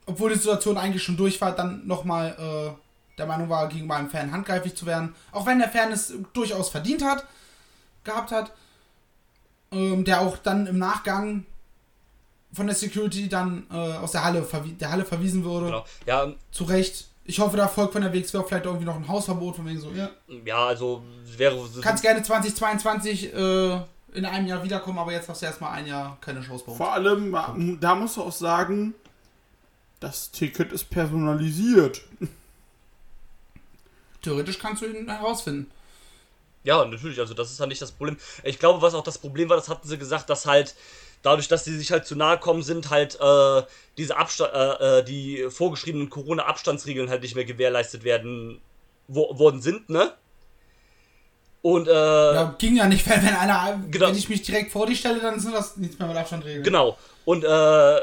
[0.06, 4.10] obwohl die Situation eigentlich schon durch war, dann nochmal äh, der Meinung war, gegenüber einem
[4.10, 5.16] Fan handgreiflich zu werden.
[5.32, 7.26] Auch wenn der Fan es durchaus verdient hat,
[8.04, 8.52] gehabt hat,
[9.72, 11.46] ähm, der auch dann im Nachgang
[12.52, 14.46] von der Security dann äh, aus der Halle,
[14.80, 15.66] der Halle verwiesen wurde.
[15.68, 15.86] Genau.
[16.06, 17.08] Ja, Zu Recht.
[17.26, 19.80] Ich hoffe, da folgt von der WXW auch vielleicht irgendwie noch ein Hausverbot, von wegen
[19.80, 20.10] so, ja.
[20.46, 21.04] ja, also
[21.38, 21.58] wäre.
[21.82, 23.80] Kannst gerne 2022 äh,
[24.13, 26.78] in einem Jahr wiederkommen, aber jetzt hast du erstmal ein Jahr keine Shows bei uns.
[26.78, 28.94] Vor allem, da musst du auch sagen,
[30.04, 32.02] das Ticket ist personalisiert.
[34.22, 35.72] Theoretisch kannst du ihn herausfinden.
[36.66, 38.18] Ja, natürlich, also das ist ja nicht das Problem.
[38.44, 40.76] Ich glaube, was auch das Problem war, das hatten sie gesagt, dass halt
[41.22, 43.63] dadurch, dass sie sich halt zu nahe kommen sind, halt äh,
[43.98, 48.60] diese Abstand, äh, äh, die vorgeschriebenen Corona-Abstandsregeln halt nicht mehr gewährleistet werden
[49.08, 50.13] wo, worden sind, ne?
[51.62, 54.08] Und äh, Ja, ging ja nicht, weil wenn einer, Genau.
[54.08, 56.63] wenn ich mich direkt vor die stelle, dann sind das nichts mehr mit Abstand regeln.
[56.63, 56.98] Genau.
[57.24, 58.00] Und äh,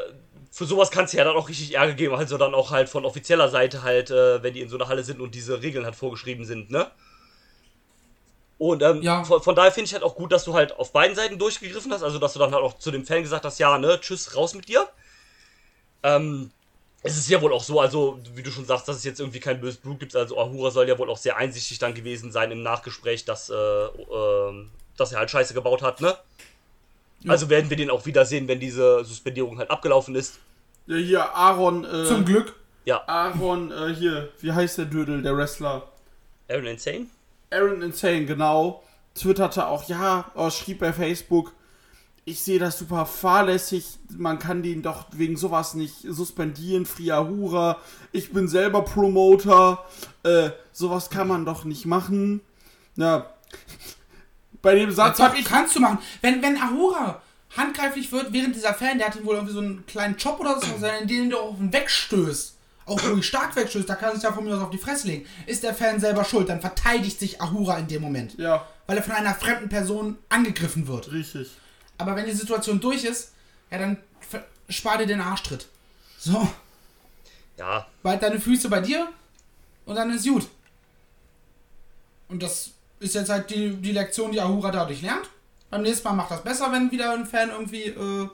[0.50, 3.04] für sowas kann es ja dann auch richtig Ärger geben, also dann auch halt von
[3.04, 5.96] offizieller Seite halt, äh, wenn die in so einer Halle sind und diese Regeln halt
[5.96, 6.90] vorgeschrieben sind, ne?
[8.58, 9.24] Und ähm, Ja.
[9.24, 11.92] von, von daher finde ich halt auch gut, dass du halt auf beiden Seiten durchgegriffen
[11.92, 14.36] hast, also dass du dann halt auch zu dem Fan gesagt hast, ja, ne, tschüss,
[14.36, 14.86] raus mit dir.
[16.02, 16.50] Ähm,
[17.02, 19.40] es ist ja wohl auch so, also wie du schon sagst, dass es jetzt irgendwie
[19.40, 22.50] kein böses Blut gibt, also Ahura soll ja wohl auch sehr einsichtig dann gewesen sein
[22.50, 26.18] im Nachgespräch, dass, äh, ähm, dass er halt Scheiße gebaut hat, ne?
[27.26, 30.38] Also werden wir den auch wiedersehen, wenn diese Suspendierung halt abgelaufen ist.
[30.86, 32.54] Ja, hier, Aaron, äh, Zum Glück.
[32.84, 35.88] Ja, Aaron, äh, hier, wie heißt der Dödel, der Wrestler?
[36.48, 37.06] Aaron Insane?
[37.50, 38.82] Aaron Insane, genau.
[39.14, 41.52] Twitterte auch, ja, oh, schrieb bei Facebook,
[42.24, 47.78] ich sehe das super fahrlässig, man kann den doch wegen sowas nicht suspendieren, Friahura,
[48.12, 49.84] ich bin selber Promoter,
[50.22, 52.40] äh, sowas kann man doch nicht machen.
[52.96, 53.26] Na,
[54.62, 55.44] bei dem Satz Das hab ich...
[55.44, 55.98] kannst du machen.
[56.20, 57.22] Wenn, wenn Ahura
[57.56, 60.60] handgreiflich wird, während dieser Fan, der hat ihm wohl irgendwie so einen kleinen Job oder
[60.60, 60.66] so,
[61.00, 62.54] in dem der auf ihn wegstößt,
[62.86, 65.06] auch ruhig stark wegstößt, da kann er sich ja von mir aus auf die Fresse
[65.08, 65.26] legen.
[65.46, 68.38] Ist der Fan selber schuld, dann verteidigt sich Ahura in dem Moment.
[68.38, 71.10] Ja, Weil er von einer fremden Person angegriffen wird.
[71.12, 71.50] richtig.
[71.98, 73.32] Aber wenn die Situation durch ist,
[73.70, 73.98] ja, dann
[74.68, 75.66] spar dir den Arschtritt.
[76.18, 76.48] So,
[77.58, 79.08] Ja, bald deine Füße bei dir
[79.86, 80.48] und dann ist gut.
[82.28, 82.70] Und das
[83.00, 85.28] ist jetzt halt die, die Lektion, die Ahura dadurch lernt.
[85.70, 88.28] Beim nächsten Mal macht das besser, wenn wieder ein Fan irgendwie äh,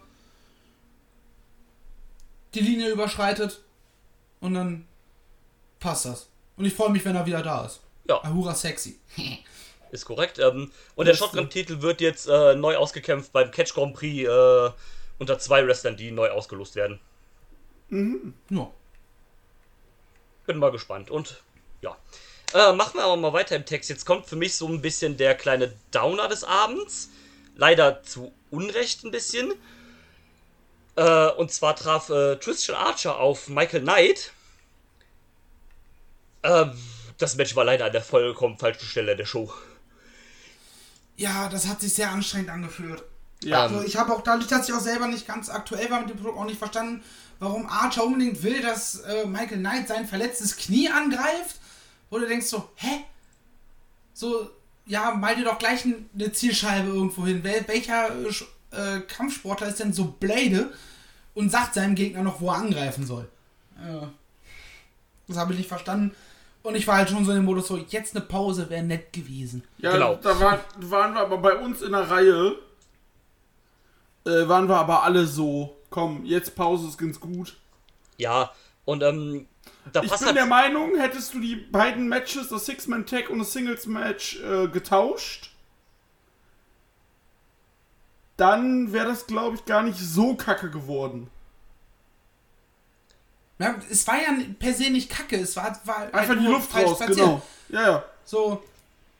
[2.54, 3.62] die Linie überschreitet.
[4.40, 4.86] Und dann
[5.80, 6.28] passt das.
[6.56, 7.80] Und ich freue mich, wenn er wieder da ist.
[8.08, 8.22] Ja.
[8.22, 8.98] Ahura sexy.
[9.90, 10.38] ist korrekt.
[10.38, 14.70] Ähm, und der Shotgun-Titel wird jetzt äh, neu ausgekämpft beim Catch Grand Prix äh,
[15.18, 17.00] unter zwei Wrestlern, die neu ausgelost werden.
[17.90, 18.70] Ja.
[20.46, 21.10] Bin mal gespannt.
[21.10, 21.42] Und
[21.82, 21.96] ja.
[22.55, 23.90] Äh, machen wir aber mal weiter im Text.
[23.90, 27.11] Jetzt kommt für mich so ein bisschen der kleine Downer des Abends.
[27.57, 29.53] Leider zu Unrecht ein bisschen.
[30.97, 34.32] Äh, und zwar traf äh, Christian Archer auf Michael Knight.
[36.42, 36.72] Ähm,
[37.18, 39.53] das Match war leider an der vollkommen falschen Stelle der Show.
[41.16, 43.03] Ja, das hat sich sehr anstrengend angefühlt.
[43.42, 43.62] Ja.
[43.62, 46.16] Also ich habe auch dadurch, dass ich auch selber nicht ganz aktuell war mit dem
[46.16, 47.03] Produkt, auch nicht verstanden,
[47.38, 51.57] warum Archer unbedingt will, dass äh, Michael Knight sein verletztes Knie angreift.
[52.11, 53.04] Wo du denkst so, hä?
[54.14, 54.48] So,
[54.86, 57.42] ja, mal dir doch gleich eine Zielscheibe irgendwo hin.
[57.44, 58.09] Wel welcher
[58.72, 60.72] äh, äh, Kampfsportler ist denn so blade
[61.34, 63.28] und sagt seinem Gegner noch, wo er angreifen soll?
[63.78, 64.07] Äh,
[65.28, 66.14] das habe ich nicht verstanden.
[66.62, 69.12] Und ich war halt schon so in dem Modus so, jetzt eine Pause wäre nett
[69.12, 69.62] gewesen.
[69.78, 70.16] Ja, Genau.
[70.16, 72.57] da war, waren wir aber bei uns in der Reihe.
[74.24, 77.57] Äh, waren wir aber alle so, komm, jetzt Pause ist ganz gut.
[78.16, 78.50] Ja,
[78.84, 79.46] und ähm,
[79.93, 84.41] da Ich bin der Meinung, hättest du die beiden Matches, das Six-Man-Tag und das Singles-Match,
[84.43, 85.51] äh, getauscht,
[88.37, 91.30] dann wäre das, glaube ich, gar nicht so kacke geworden.
[93.59, 94.28] Ja, es war ja
[94.59, 97.18] per se nicht kacke, es war, war halt Einfach die Luft falsch raus, platziert.
[97.18, 97.43] genau.
[97.70, 98.05] Ja, ja.
[98.24, 98.62] So,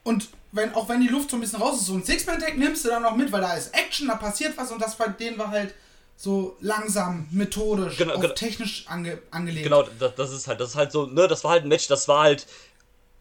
[0.03, 2.85] und wenn, auch wenn die Luft so ein bisschen raus ist, so ein Six-Man-Tag nimmst
[2.85, 5.37] du dann noch mit, weil da ist Action, da passiert was und das bei denen
[5.39, 5.73] war halt
[6.17, 8.33] so langsam, methodisch, Genau, auf genau.
[8.33, 9.63] technisch ange, angelegt.
[9.63, 11.87] Genau, das, das ist halt, das ist halt so, ne, das war halt ein Match,
[11.87, 12.47] das war halt,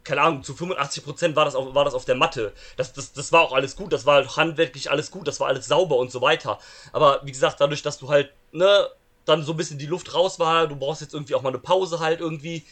[0.03, 2.55] keine Ahnung, zu 85% war das auf, war das auf der Matte.
[2.77, 5.49] Das, das, das war auch alles gut, das war halt handwerklich alles gut, das war
[5.49, 6.59] alles sauber und so weiter.
[6.93, 8.89] Aber wie gesagt, dadurch, dass du halt, ne,
[9.27, 11.59] dann so ein bisschen die Luft raus war, du brauchst jetzt irgendwie auch mal eine
[11.59, 12.65] Pause halt irgendwie,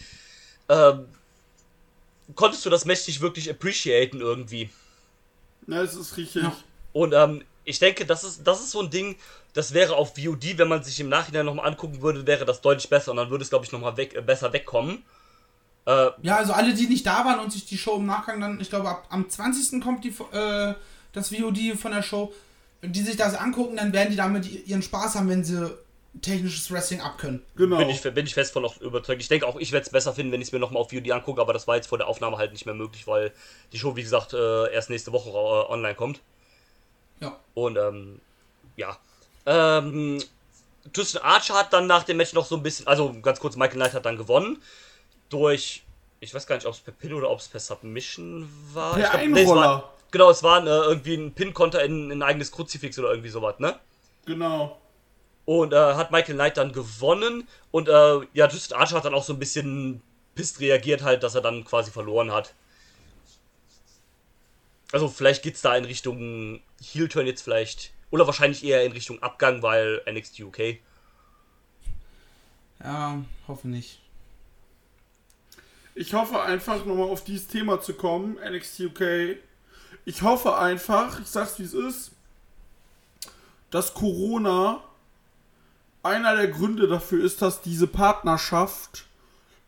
[0.70, 1.06] ähm,
[2.34, 4.70] konntest du das Match nicht wirklich appreciaten irgendwie.
[5.66, 6.44] Ja, das ist richtig.
[6.44, 6.56] Ja.
[6.94, 9.16] Und ähm, ich denke, das ist, das ist so ein Ding,
[9.54, 12.90] das wäre auf VOD, wenn man sich im Nachhinein nochmal angucken würde, wäre das deutlich
[12.90, 15.04] besser und dann würde es, glaube ich, nochmal weg, äh, besser wegkommen.
[15.86, 18.60] Äh, Ja, also alle, die nicht da waren und sich die Show im Nachgang dann,
[18.60, 19.80] ich glaube, ab, am 20.
[19.80, 20.74] kommt die, äh,
[21.12, 22.32] das VOD von der Show.
[22.82, 25.70] Die sich das angucken, dann werden die damit ihren Spaß haben, wenn sie
[26.20, 27.42] technisches Wrestling abkönnen.
[27.56, 27.78] Genau.
[27.78, 29.22] bin, ich, bin ich fest von auch überzeugt.
[29.22, 31.10] Ich denke auch, ich werde es besser finden, wenn ich es mir nochmal auf VOD
[31.10, 33.32] angucke, aber das war jetzt vor der Aufnahme halt nicht mehr möglich, weil
[33.72, 36.20] die Show, wie gesagt, äh, erst nächste Woche äh, online kommt.
[37.20, 37.38] Ja.
[37.54, 38.20] Und ähm,
[38.76, 38.98] ja.
[39.46, 40.22] Ähm,
[40.92, 43.78] Tristan Archer hat dann nach dem Match noch so ein bisschen, also ganz kurz, Michael
[43.78, 44.62] Knight hat dann gewonnen.
[45.28, 45.84] Durch,
[46.20, 48.94] ich weiß gar nicht, ob es per Pin oder ob es per Submission war.
[48.94, 49.42] Per ich glaub, Einroller.
[49.42, 53.10] es war, genau, es war äh, irgendwie ein Pin-Konter in, in ein eigenes Kruzifix oder
[53.10, 53.78] irgendwie sowas, ne?
[54.26, 54.80] Genau.
[55.46, 57.48] Und äh, hat Michael Knight dann gewonnen.
[57.70, 60.02] Und äh, ja, Tristan Archer hat dann auch so ein bisschen
[60.34, 62.54] pisst reagiert halt, dass er dann quasi verloren hat.
[64.92, 67.92] Also vielleicht geht's da in Richtung Heel-Turn jetzt vielleicht.
[68.10, 70.78] Oder wahrscheinlich eher in Richtung Abgang, weil NXT UK.
[72.82, 74.00] Ja, hoffe nicht.
[75.94, 79.36] Ich hoffe einfach, nochmal auf dieses Thema zu kommen, NXT UK.
[80.04, 82.10] Ich hoffe einfach, ich sag's wie es ist,
[83.70, 84.82] dass Corona
[86.02, 89.06] einer der Gründe dafür ist, dass diese Partnerschaft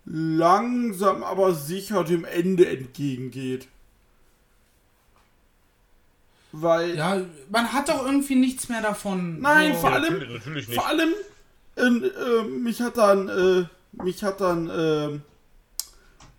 [0.05, 3.69] langsam aber sicher dem Ende entgegengeht.
[6.53, 7.21] Weil, Ja,
[7.51, 9.41] man hat doch irgendwie nichts mehr davon.
[9.41, 9.81] Nein, so.
[9.81, 10.75] vor allem- natürlich, natürlich nicht.
[10.79, 11.13] vor allem,
[11.77, 13.65] äh, äh, mich hat dann, äh,
[14.03, 15.19] mich hat dann äh,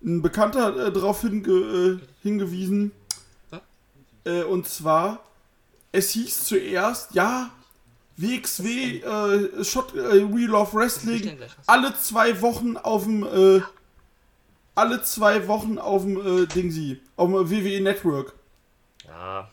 [0.03, 2.91] ein Bekannter äh, darauf hinge äh, hingewiesen.
[4.25, 5.23] Äh, und zwar,
[5.91, 7.49] es hieß zuerst, ja,
[8.17, 11.37] WXW, äh, Shot, äh, We Love Wrestling,
[11.67, 13.61] alle zwei Wochen auf dem, äh,
[14.75, 18.33] alle zwei Wochen auf dem, äh, Dingsy, auf dem WWE Network.
[19.07, 19.49] Ja,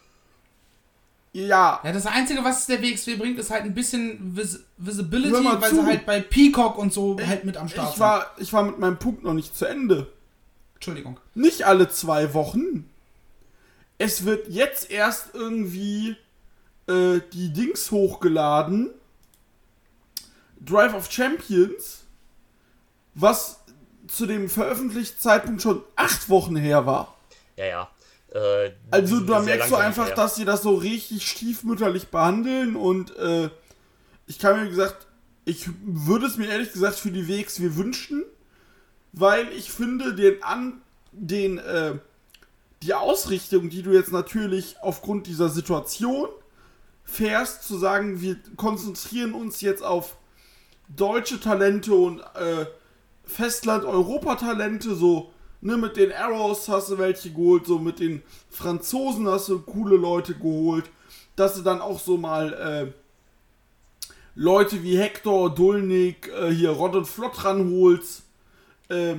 [1.35, 5.68] Ja, Ja, das Einzige, was der WXW bringt, ist halt ein bisschen Vis Visibility, weil
[5.68, 5.74] zu.
[5.76, 8.78] sie halt bei Peacock und so halt mit am Start ich war, ich war mit
[8.78, 9.97] meinem Punkt noch nicht zu Ende.
[9.97, 10.09] sind.
[10.74, 11.18] Entschuldigung.
[11.35, 12.89] Nicht alle zwei Wochen.
[13.99, 16.16] Es wird jetzt erst irgendwie
[16.87, 18.91] äh, die Dings hochgeladen.
[20.61, 22.05] Drive of Champions.
[23.14, 23.61] Was
[24.07, 27.16] zu dem veröffentlichten Zeitpunkt schon acht Wochen her war.
[27.57, 27.91] ja, ja.
[28.35, 30.16] Äh, Also da merkst du einfach, hinterher.
[30.16, 33.49] dass sie das so richtig stiefmütterlich behandeln und äh,
[34.26, 35.07] ich kann mir gesagt,
[35.45, 38.24] ich würde es mir ehrlich gesagt für die WXW wünschen,
[39.12, 40.80] weil ich finde den an
[41.12, 41.95] den äh,
[42.82, 46.28] die Ausrichtung, die du jetzt natürlich aufgrund dieser Situation
[47.05, 50.16] fährst, zu sagen, wir konzentrieren uns jetzt auf
[50.89, 52.66] deutsche Talente und äh,
[53.24, 55.32] Festland-Europa-Talente, so,
[55.65, 59.97] ne, mit den Arrows hast du welche geholt, so mit den Franzosen hast du coole
[59.97, 60.85] Leute geholt,
[61.37, 62.93] dass du dann auch so mal äh,
[64.35, 68.23] Leute wie Hector, Dulnik, äh, hier Rod und Flott ranholst.
[68.89, 69.17] Äh,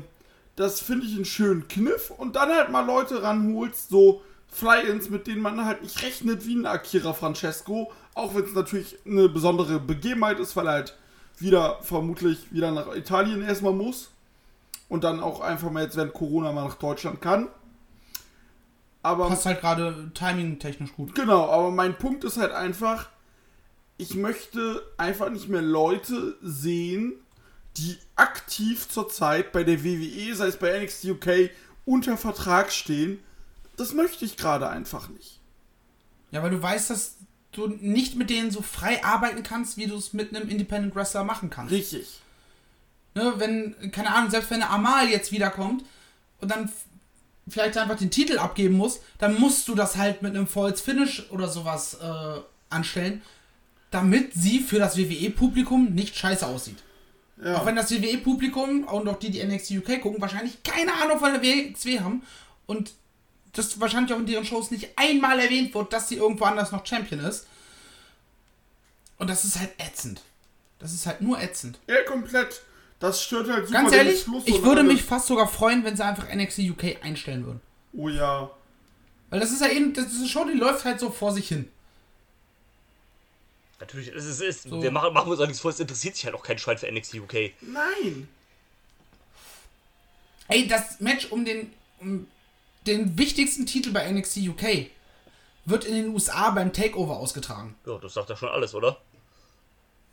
[0.55, 2.11] das finde ich einen schönen Kniff.
[2.11, 6.55] Und dann halt mal Leute ranholst, so Fly-Ins, mit denen man halt nicht rechnet, wie
[6.55, 10.97] ein Akira Francesco, Auch wenn es natürlich eine besondere Begebenheit ist, weil er halt
[11.37, 14.11] wieder vermutlich wieder nach Italien erstmal muss.
[14.87, 17.49] Und dann auch einfach mal jetzt während Corona mal nach Deutschland kann.
[19.01, 21.13] Aber Passt halt gerade timing-technisch gut.
[21.15, 23.09] Genau, aber mein Punkt ist halt einfach,
[23.97, 27.13] ich möchte einfach nicht mehr Leute sehen,
[27.77, 31.51] die aktiv zurzeit bei der WWE, sei es bei NXT UK,
[31.85, 33.19] unter Vertrag stehen.
[33.77, 35.39] Das möchte ich gerade einfach nicht.
[36.31, 37.17] Ja, weil du weißt, dass
[37.51, 41.23] du nicht mit denen so frei arbeiten kannst, wie du es mit einem Independent Wrestler
[41.23, 41.71] machen kannst.
[41.71, 42.21] Richtig.
[43.15, 45.85] Ne, wenn, keine Ahnung, selbst wenn eine Amal jetzt wiederkommt
[46.41, 46.69] und dann
[47.47, 51.31] vielleicht einfach den Titel abgeben muss, dann musst du das halt mit einem False Finish
[51.31, 52.39] oder sowas äh,
[52.69, 53.21] anstellen,
[53.91, 56.83] damit sie für das WWE-Publikum nicht scheiße aussieht.
[57.41, 57.57] Ja.
[57.57, 61.33] Auch wenn das WWE-Publikum und auch die, die NXT UK gucken, wahrscheinlich keine Ahnung von
[61.33, 62.23] der WXW haben
[62.65, 62.93] und
[63.53, 66.85] das wahrscheinlich auch in deren Shows nicht einmal erwähnt wird, dass sie irgendwo anders noch
[66.85, 67.47] Champion ist.
[69.17, 70.21] Und das ist halt ätzend.
[70.79, 71.79] Das ist halt nur ätzend.
[71.87, 72.61] ja, komplett.
[72.99, 74.93] Das stört halt super Ganz den ehrlich, Fluss ich würde alles.
[74.93, 77.61] mich fast sogar freuen, wenn sie einfach NXT UK einstellen würden.
[77.93, 78.49] Oh ja.
[79.29, 81.47] Weil das ist ja eben, das ist eine Show, die läuft halt so vor sich
[81.47, 81.69] hin.
[83.79, 84.81] Natürlich, es ist, es ist So.
[84.81, 86.89] wir machen, machen uns auch nichts vor, es interessiert sich halt auch kein Schwein für
[86.89, 87.33] NXT UK.
[87.61, 88.27] Nein.
[90.47, 92.27] Ey, das Match um den, um
[92.87, 94.87] den wichtigsten Titel bei NXT UK
[95.65, 97.75] wird in den USA beim Takeover ausgetragen.
[97.85, 98.97] Ja, das sagt ja schon alles, oder?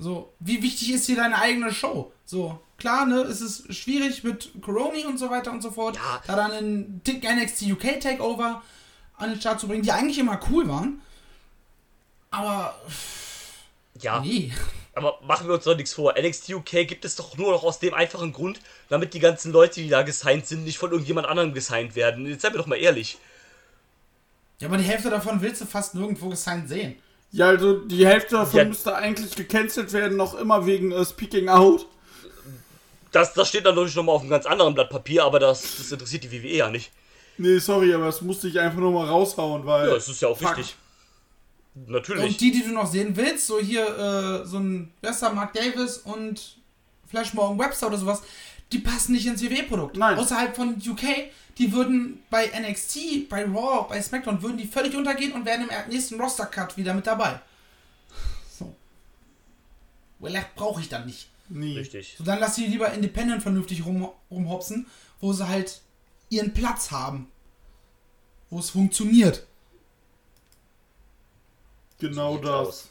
[0.03, 2.13] So, wie wichtig ist hier deine eigene Show?
[2.25, 6.21] So, klar, ne, es ist schwierig mit Coroni und so weiter und so fort, Ja.
[6.27, 8.63] da dann einen dicken NXT UK Takeover
[9.17, 11.01] an den Start zu bringen, die eigentlich immer cool waren.
[12.31, 12.75] Aber,
[14.01, 14.53] Ja, nee.
[14.95, 16.15] aber machen wir uns doch nichts vor.
[16.19, 19.81] NXT UK gibt es doch nur noch aus dem einfachen Grund, damit die ganzen Leute,
[19.81, 22.27] die da gesigned sind, nicht von irgendjemand anderem gesigned werden.
[22.27, 23.19] Jetzt seien wir doch mal ehrlich.
[24.59, 26.97] Ja, aber die Hälfte davon willst du fast nirgendwo gesigned sehen.
[27.33, 28.65] Ja, also die Hälfte davon Ja.
[28.67, 31.87] müsste eigentlich gecancelt werden, noch immer wegen äh, Speaking Out.
[33.11, 35.93] Das, das steht dann natürlich nochmal auf einem ganz anderen Blatt Papier, aber das, das
[35.93, 36.93] interessiert die WWE ja nicht.
[37.39, 39.89] Nee, sorry, aber das musste ich einfach nur mal raushauen, weil.
[39.89, 40.59] Ja, das ist ja auch Fuck.
[40.59, 40.77] wichtig.
[41.75, 42.25] Natürlich.
[42.25, 45.99] Und die, die du noch sehen willst, so hier, äh, so ein, da, Mark Davis
[45.99, 46.59] und
[47.09, 48.23] Flash Morgan Webster oder sowas,
[48.73, 49.97] die passen nicht ins WWE-Produkt.
[49.97, 50.19] Nein.
[50.19, 55.33] Außerhalb von UK, die würden bei NXT, bei Raw, bei SmackDown, würden die völlig untergehen
[55.33, 57.41] und wären im nächsten Roster-Cut wieder mit dabei.
[58.59, 58.75] So.
[60.19, 61.29] Well, brauche ich dann nicht.
[61.49, 61.75] Nee.
[61.75, 62.15] Richtig.
[62.17, 64.87] So, dann lass sie lieber independent vernünftig rum, rumhopsen,
[65.21, 65.83] wo sie halt
[66.31, 67.31] ihren Platz haben.
[68.49, 69.47] Wo es funktioniert.
[71.99, 72.51] Genau das.
[72.51, 72.89] aus.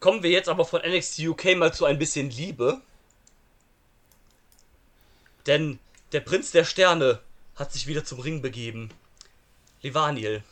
[0.00, 2.80] Kommen wir jetzt aber von NXT UK mal zu ein bisschen Liebe.
[5.48, 5.80] Denn
[6.12, 7.18] der Prinz der Sterne
[7.56, 8.90] hat sich wieder zum Ring begeben.
[9.82, 10.42] Levaniel.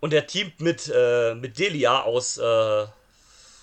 [0.00, 2.86] Und er teamt mit, äh, mit Delia aus äh,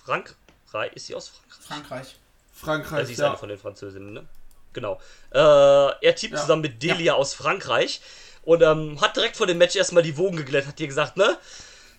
[0.04, 0.92] Frankreich.
[0.94, 1.32] Ist sie aus
[1.66, 1.66] Frankreich?
[1.66, 2.16] Frankreich.
[2.54, 3.28] Frankreich, Also sie ist ja.
[3.28, 4.26] eine von den Französinnen, ne?
[4.72, 5.00] Genau.
[5.30, 6.40] Äh, er teamt Ja.
[6.40, 8.00] zusammen mit Delia aus Frankreich
[8.42, 11.38] und ähm, hat direkt vor dem Match erstmal die Wogen geglättet, hat dir gesagt, ne?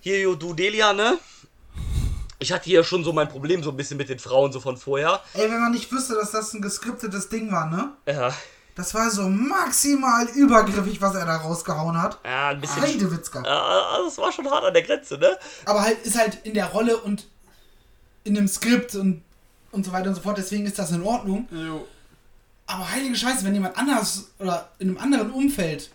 [0.02, 1.18] Hier, du Delia, ne?
[2.40, 4.78] Ich hatte hier schon so mein Problem so ein bisschen mit den Frauen so von
[4.78, 5.22] vorher.
[5.34, 7.92] Ey, wenn man nicht wüsste, dass das ein geskriptetes Ding war, ne?
[8.06, 8.34] Ja,
[8.76, 12.20] Das war so maximal übergriffig, was er da rausgehauen hat.
[12.26, 12.82] ja ein bisschen.
[12.82, 13.42] Heidewitzka.
[13.46, 15.38] Ja, das war schon hart an der Grenze, ne?
[15.66, 17.26] Aber halt ist halt in der Rolle und
[18.26, 19.24] in dem Skript und,
[19.72, 20.38] und so weiter und so fort.
[20.38, 21.48] Deswegen ist das in Ordnung.
[21.52, 21.88] Jo.
[22.68, 25.92] Aber heilige Scheiße, wenn jemand anders oder in einem anderen Umfeld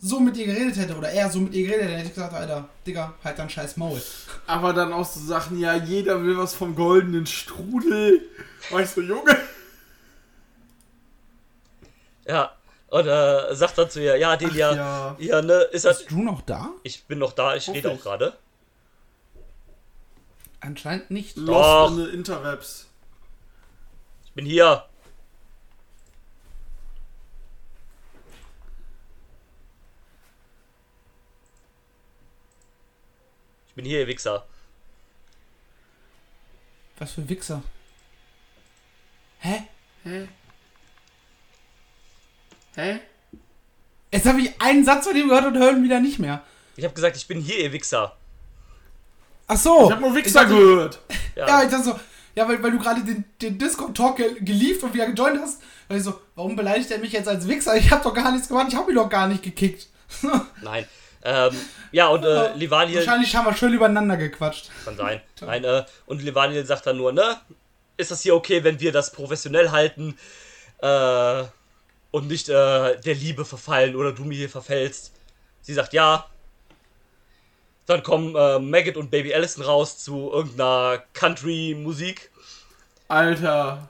[0.00, 2.34] so mit ihr geredet hätte oder er so mit ihr geredet hätte, hätte ich gesagt,
[2.34, 4.00] Alter, Digga, halt dein scheiß Maul.
[4.46, 8.22] Aber dann auch so Sachen, ja, jeder will was vom goldenen Strudel.
[8.70, 9.36] Weißt du, Junge?
[12.26, 12.52] Ja.
[12.88, 15.16] Und äh, sagt dann zu ihr, ja, Delia, ja.
[15.18, 15.42] ja.
[15.42, 16.06] ne, ist das.
[16.06, 16.70] du noch da?
[16.84, 18.34] Ich bin noch da, ich rede auch gerade.
[20.60, 21.36] Anscheinend nicht.
[21.36, 21.88] Doch.
[21.88, 22.86] Lost in the Interwebs.
[24.24, 24.84] Ich bin hier.
[33.78, 34.44] Bin hier, ihr Wichser.
[36.98, 37.62] Was für Wichser.
[39.38, 39.62] Hä?
[40.02, 40.28] Hä?
[42.74, 42.98] Hä?
[44.10, 46.42] Jetzt habe ich einen Satz von ihm gehört und höre ihn wieder nicht mehr.
[46.74, 48.16] Ich habe gesagt, ich bin hier, ihr Wichser.
[49.46, 49.86] Ach so.
[49.86, 50.98] Ich hab nur Wichser dachte- gehört.
[51.36, 52.00] Ja, Ja, ich dachte so,
[52.34, 55.62] ja, weil, weil du gerade den, den Discord-Talk ge gelieft und wieder gejoint hast.
[55.86, 57.76] Weil ich so, warum beleidigt er mich jetzt als Wichser?
[57.76, 59.86] Ich habe doch gar nichts gemacht, ich habe ihn doch gar nicht gekickt.
[60.62, 60.84] nein.
[61.24, 61.54] Ähm,
[61.92, 62.98] ja, und äh, Livaniel.
[62.98, 64.70] Wahrscheinlich haben wir schön übereinander gequatscht.
[64.84, 65.20] Kann sein.
[65.40, 67.36] Nein, äh, und Levaniel sagt dann nur, ne?
[67.96, 70.16] Ist das hier okay, wenn wir das professionell halten?
[70.80, 71.44] Äh,
[72.10, 75.12] und nicht äh, der Liebe verfallen oder du mir hier verfällst?
[75.60, 76.26] Sie sagt ja.
[77.86, 82.30] Dann kommen äh, Maggot und Baby Allison raus zu irgendeiner Country-Musik.
[83.08, 83.88] Alter.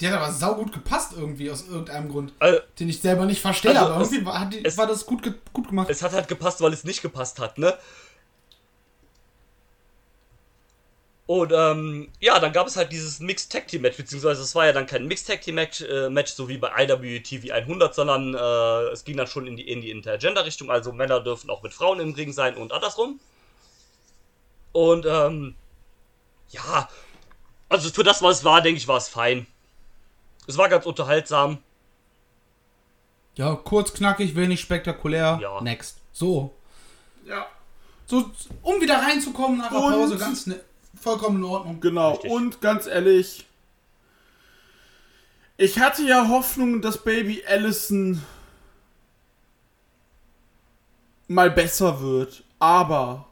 [0.00, 2.32] Die hat aber saugut gepasst irgendwie aus irgendeinem Grund.
[2.38, 4.86] Also, Den ich selber nicht verstehe, Also, aber es- irgendwie war, hat die, es- war
[4.86, 5.90] das gut, ge gut gemacht.
[5.90, 7.76] es hat halt gepasst, weil es nicht gepasst hat, ne?
[11.26, 14.64] Und ähm, ja, dann gab es halt dieses Mixed Tag Team Match, beziehungsweise es war
[14.64, 18.34] ja dann kein Mixed Tag Team Match, äh, Match so wie bei IWTV 100, sondern
[18.34, 21.74] äh, es ging dann schon in die, in die Intergender-Richtung, also Männer dürfen auch mit
[21.74, 23.20] Frauen im Ring sein und andersrum.
[24.72, 25.54] Und ähm,
[26.50, 26.88] ja,
[27.68, 29.46] also für das, was es war, denke ich, war es fein.
[30.48, 31.58] Es war ganz unterhaltsam.
[33.36, 35.38] Ja, kurz, knackig, wenig spektakulär.
[35.40, 35.60] Ja.
[35.60, 35.98] Next.
[36.12, 36.54] So.
[37.24, 37.46] Ja.
[38.06, 38.30] So,
[38.62, 40.58] um wieder reinzukommen nach der Und- Pause, ganz ne
[41.00, 41.80] vollkommen in Ordnung.
[41.80, 42.12] Genau.
[42.12, 42.30] Richtig.
[42.32, 43.46] Und ganz ehrlich,
[45.58, 48.20] ich hatte ja Hoffnung, dass Baby Allison
[51.28, 53.26] mal besser wird, aber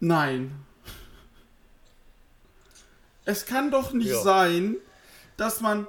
[0.00, 0.64] nein.
[3.24, 4.22] Es kann doch nicht Ja.
[4.22, 4.76] sein,
[5.36, 5.86] dass man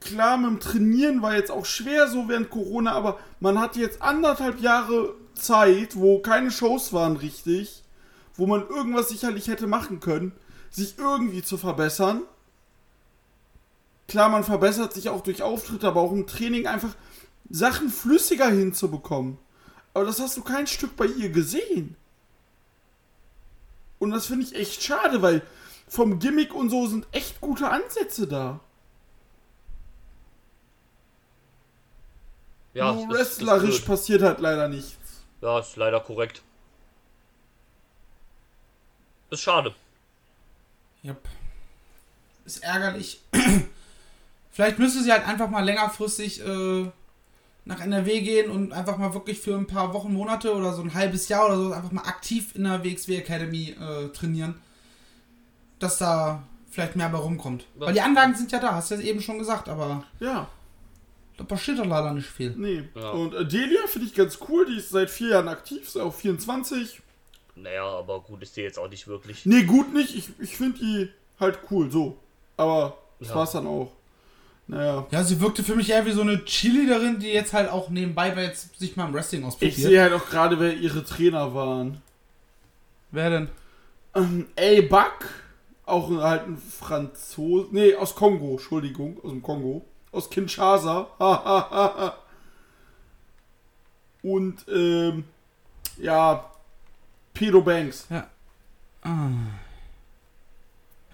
[0.00, 4.02] klar, mit dem Trainieren war jetzt auch schwer so während Corona, aber man hat jetzt
[4.02, 7.82] anderthalb Jahre Zeit, wo keine Shows waren richtig,
[8.34, 10.32] wo man irgendwas sicherlich hätte machen können,
[10.70, 12.22] sich irgendwie zu verbessern.
[14.08, 16.94] Klar, man verbessert sich auch durch Auftritte, aber auch im Training einfach
[17.48, 19.38] Sachen flüssiger hinzubekommen.
[19.94, 21.96] Aber das hast du kein Stück bei ihr gesehen.
[24.02, 25.42] Und das finde ich echt schade, weil
[25.86, 28.58] vom Gimmick und so sind echt gute Ansätze da.
[32.74, 33.86] Ja, Nur ist- ist wrestlerisch blöd.
[33.86, 34.96] passiert halt leider nichts.
[35.40, 36.42] Ja, ist leider korrekt.
[39.30, 39.72] Ist schade.
[41.04, 41.18] Yep.
[42.44, 43.20] Ist ärgerlich.
[44.50, 46.90] Vielleicht müsste sie halt einfach mal längerfristig äh,
[47.64, 50.94] nach NRW gehen und einfach mal wirklich für ein paar Wochen, Monate oder so ein
[50.94, 54.54] halbes Jahr oder so einfach mal aktiv in der WXW Academy äh, trainieren.
[55.78, 57.64] Dass da vielleicht mehr bei rumkommt.
[57.74, 57.86] Was?
[57.88, 60.48] Weil die Anlagen sind ja da, hast du ja eben schon gesagt, aber Ja,
[61.36, 62.50] da passiert doch leider nicht viel.
[62.56, 62.82] nee.
[62.94, 63.10] Ja.
[63.10, 67.00] Und Delia finde ich ganz cool, die ist seit vier Jahren aktiv, ist auch 24.
[67.54, 69.44] Naja, aber gut ist die jetzt auch nicht wirklich.
[69.46, 71.08] Nee, gut nicht, ich, ich finde die
[71.38, 72.16] halt cool, so.
[72.56, 73.34] Aber das Ja.
[73.36, 73.92] war's dann auch.
[74.68, 75.06] Naja.
[75.10, 78.30] Ja, sie wirkte für mich eher wie so eine Cheerleaderin, die jetzt halt auch nebenbei
[78.30, 79.74] bei jetzt sich mal im Wrestling Ich ausprobiert.
[79.76, 82.00] sehe halt auch gerade, wer ihre Trainer waren.
[83.10, 83.48] Wer denn?
[84.14, 85.28] Ähm, A-Buck,
[85.84, 87.68] auch halt ein Franzose.
[87.72, 89.84] Nee, aus Kongo, Entschuldigung, aus dem Kongo.
[90.12, 91.08] Aus Kinshasa.
[91.18, 92.18] Ha, ha, ha, ha.
[94.22, 95.24] Und, ähm,
[95.98, 96.50] ja,
[97.34, 98.06] Pedro Banks.
[98.08, 98.28] Ja,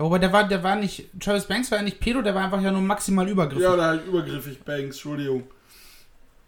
[0.05, 2.61] wobei der war, der war nicht, Travis Banks war ja nicht Pedo, der war einfach
[2.61, 3.63] ja nur maximal übergriffig.
[3.63, 5.45] Ja, oder halt übergriffig Banks, Entschuldigung.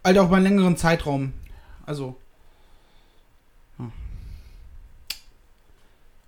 [0.04, 1.32] Halt auch über einen längeren Zeitraum.
[1.84, 2.16] Also.
[3.76, 3.92] hm.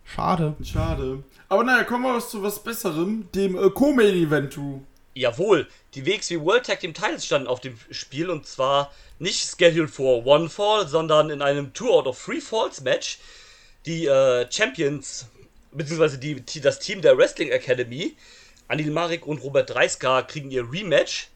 [0.04, 0.56] Schade.
[0.62, 1.22] Schade.
[1.48, 4.84] Aber naja, kommen wir zu was Besserem, dem äh, Co-Main-Event, du.
[5.14, 9.90] Jawohl, die WXW World Tag Team Titles standen auf dem Spiel und zwar nicht scheduled
[9.90, 13.18] for One Fall, sondern in einem Two out of Three Falls Match.
[13.84, 15.26] Die äh, Champions,
[15.72, 18.16] beziehungsweise die, die, das Team der Wrestling Academy,
[18.68, 21.28] Anil Marek und Robert Dreiska, kriegen ihr Rematch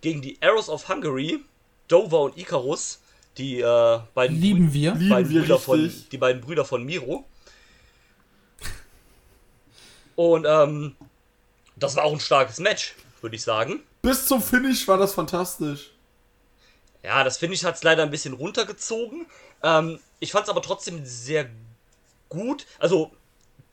[0.00, 1.44] gegen die Arrows of Hungary,
[1.88, 3.00] Dover und Icarus,
[3.36, 4.94] die äh, beiden Lieben wir.
[4.94, 6.08] Lieben beiden wir Brüder von, richtig.
[6.08, 7.24] die beiden Brüder von Miro.
[10.16, 10.96] Und ähm,
[11.76, 13.80] das war auch ein starkes Match, würde ich sagen.
[14.02, 15.92] Bis zum Finish war das fantastisch.
[17.02, 19.26] Ja, das finde ich hat es leider ein bisschen runtergezogen.
[19.62, 21.48] Ähm, ich fand es aber trotzdem sehr
[22.28, 22.66] gut.
[22.78, 23.12] Also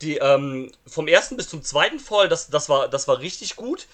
[0.02, 3.88] die ähm, vom ersten bis zum zweiten Fall, das, das war das war richtig gut.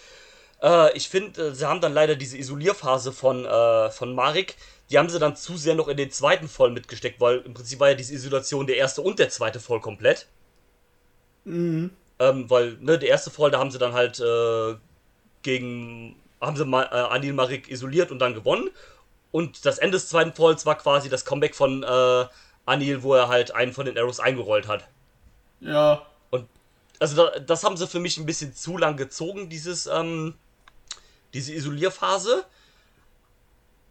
[0.61, 4.55] Äh, ich finde, äh, sie haben dann leider diese Isolierphase von äh, von Marek,
[4.89, 7.79] die haben sie dann zu sehr noch in den zweiten Fall mitgesteckt, weil im Prinzip
[7.79, 10.27] war ja diese Isolation der erste und der zweite Fall komplett.
[12.19, 14.75] Ähm, weil ne, der erste Fall, da haben sie dann halt äh,
[15.41, 18.69] gegen haben sie mal äh, Anil Marik isoliert und dann gewonnen.
[19.31, 22.25] Und das Ende des zweiten Falls war quasi das Comeback von äh,
[22.65, 24.87] Anil, wo er halt einen von den Arrows eingerollt hat.
[25.63, 26.05] Ja.
[26.29, 26.47] Und
[26.99, 30.35] also da, das haben sie für mich ein bisschen zu lang gezogen, dieses, ähm,
[31.33, 32.45] diese Isolierphase.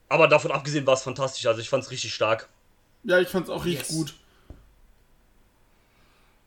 [0.08, 1.46] Aber davon abgesehen war es fantastisch.
[1.46, 2.48] Also ich fand es richtig stark.
[3.04, 3.96] Ja, ich fand's auch richtig Yes.
[3.96, 4.14] gut.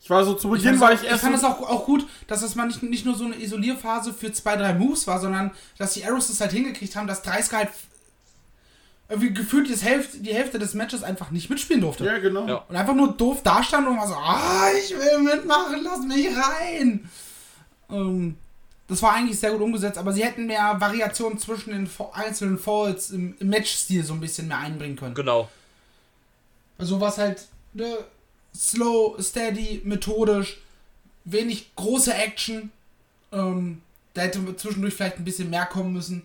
[0.02, 1.60] Ich war so zu Ich Beginn fand, war es ich erst ich fand es auch,
[1.68, 5.08] auch gut, dass es mal nicht, nicht nur so eine Isolierphase für zwei, drei Moves
[5.08, 7.70] war, sondern dass die Arrows das halt hingekriegt haben, dass 30 halt
[9.08, 12.06] irgendwie gefühlt die Hälfte, die Hälfte des Matches einfach nicht mitspielen durfte.
[12.06, 12.48] Ja, genau.
[12.48, 12.66] Ja.
[12.68, 17.10] Und einfach nur doof dastand und war so, ah, ich will mitmachen, lass mich rein.
[17.90, 18.38] Ähm,
[18.88, 23.12] das war eigentlich sehr gut umgesetzt, aber sie hätten mehr Variation zwischen den einzelnen Falls
[23.12, 25.16] im, im Matchstil so ein bisschen mehr einbringen können.
[25.16, 25.50] Genau.
[26.78, 27.98] Also was halt ne,
[28.56, 30.62] slow, steady, methodisch,
[31.26, 32.72] wenig große Action.
[33.32, 33.82] Ähm,
[34.14, 36.24] da hätte zwischendurch vielleicht ein bisschen mehr kommen müssen.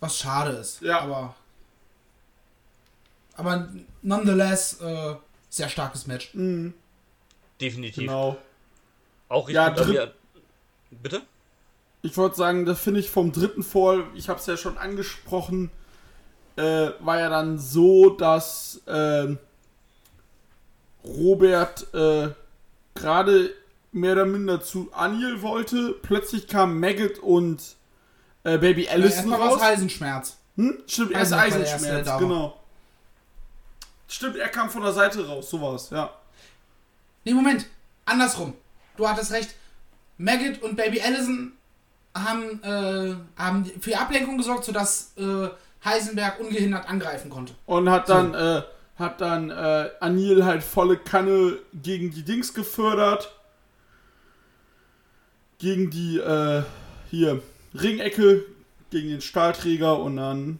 [0.00, 0.80] Was schade ist.
[0.82, 1.00] Ja.
[1.00, 1.34] Aber,
[3.36, 3.68] aber
[4.02, 5.14] nonetheless, äh,
[5.48, 6.30] sehr starkes Match.
[6.34, 6.74] Mhm,
[7.60, 7.96] Definitiv.
[8.04, 8.36] genau.
[9.28, 10.14] Auch richtig Ja, an dritt- mir-
[10.90, 11.22] Bitte?
[12.02, 15.70] Ich wollte sagen, das finde ich vom dritten Fall, ich habe es ja schon angesprochen,
[16.56, 19.38] äh, war ja dann so, dass ähm,
[21.04, 22.30] Robert äh,
[22.94, 23.54] gerade
[23.92, 25.92] mehr oder minder zu Anil wollte.
[26.02, 27.76] Plötzlich kamen Maggot und
[28.54, 29.60] äh, Baby Äh, Allison es raus.
[29.60, 30.36] Heisenschmerz.
[30.56, 30.82] Hm?
[30.86, 32.58] Stimmt, er ist Eisenschmerz, genau.
[34.08, 36.10] Stimmt, er kam von der Seite raus, sowas, ja.
[37.24, 37.66] Nee, Moment.
[38.04, 38.54] Andersrum.
[38.96, 39.54] Du hattest recht.
[40.16, 41.52] Maggot und Baby Allison
[42.16, 45.48] haben, äh, haben für Ablenkung gesorgt, sodass äh,
[45.84, 47.54] Heisenberg ungehindert angreifen konnte.
[47.66, 48.62] Und hat dann, äh,
[48.98, 53.32] hat dann äh, Anil halt volle Kanne gegen die Dings gefördert.
[55.58, 56.62] Gegen die, äh,
[57.10, 57.42] hier,
[57.74, 58.44] Ringecke,
[58.90, 60.58] gegen den Stahlträger und dann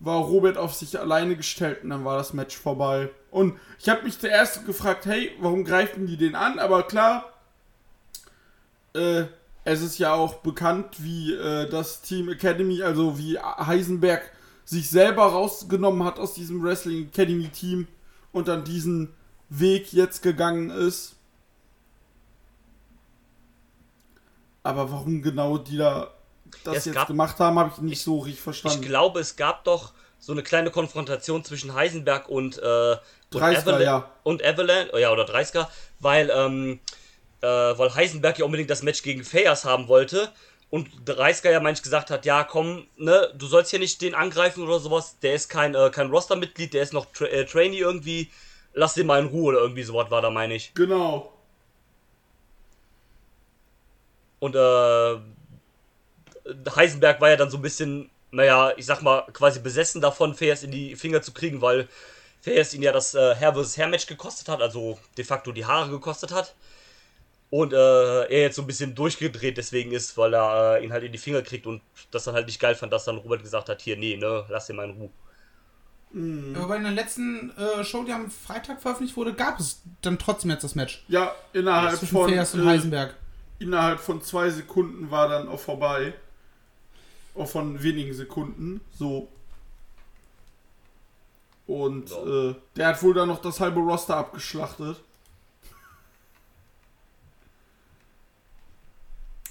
[0.00, 3.10] war Robert auf sich alleine gestellt und dann war das Match vorbei.
[3.30, 6.58] Und ich habe mich zuerst gefragt, hey, warum greifen die den an?
[6.58, 7.32] Aber klar,
[8.94, 9.24] äh,
[9.64, 14.30] es ist ja auch bekannt, wie äh, das Team Academy, also wie Heisenberg
[14.64, 17.86] sich selber rausgenommen hat aus diesem Wrestling Academy Team
[18.32, 19.14] und dann diesen
[19.48, 21.16] Weg jetzt gegangen ist.
[24.64, 26.10] Aber warum genau die da
[26.64, 28.80] das Es jetzt gab- gemacht haben, habe ich nicht so richtig Ich verstanden.
[28.82, 32.98] glaube, es gab doch so eine kleine Konfrontation zwischen Heisenberg und, äh, und,
[33.30, 34.10] 30er, Avalan- ja.
[34.22, 35.68] und Avalanche, ja, oder 30er,
[36.00, 36.80] weil, ähm,
[37.42, 40.32] äh, weil Heisenberg ja unbedingt das Match gegen Fayers haben wollte
[40.70, 44.64] und 30er ja manchmal gesagt hat, ja, komm, ne, du sollst hier nicht den angreifen
[44.64, 48.30] oder sowas, der ist kein, äh, kein Roster-Mitglied, der ist noch Tra äh, Trainee irgendwie,
[48.72, 50.72] lass den mal in Ruhe oder irgendwie sowas war da, meine ich.
[50.74, 51.33] Genau.
[54.44, 55.16] Und äh,
[56.76, 60.62] Heisenberg war ja dann so ein bisschen, naja, ich sag mal, quasi besessen davon, Fayers
[60.62, 61.88] in die Finger zu kriegen, weil
[62.42, 63.78] Fayers ihn ja das äh, Hair vs.
[63.78, 66.54] Hair Match gekostet hat, also de facto die Haare gekostet hat.
[67.48, 67.76] Und äh,
[68.26, 71.18] er jetzt so ein bisschen durchgedreht deswegen ist, weil er äh, ihn halt in die
[71.18, 71.80] Finger kriegt und
[72.10, 74.66] das dann halt nicht geil fand, dass dann Robert gesagt hat, hier, nee, ne, lass
[74.66, 75.10] den mal in Ruhe.
[76.54, 80.50] Aber bei der letzten äh, Show, die am Freitag veröffentlicht wurde, gab es dann trotzdem
[80.50, 81.02] jetzt das Match.
[81.08, 83.14] Ja, innerhalb Zwischen von Fayers und äh, Heisenberg.
[83.58, 86.14] Innerhalb von zwei Sekunden war dann auch vorbei.
[87.34, 88.80] Auch von wenigen Sekunden.
[88.98, 89.28] So.
[91.66, 92.50] Und Ja.
[92.50, 95.00] äh, der hat wohl dann noch das halbe Roster abgeschlachtet.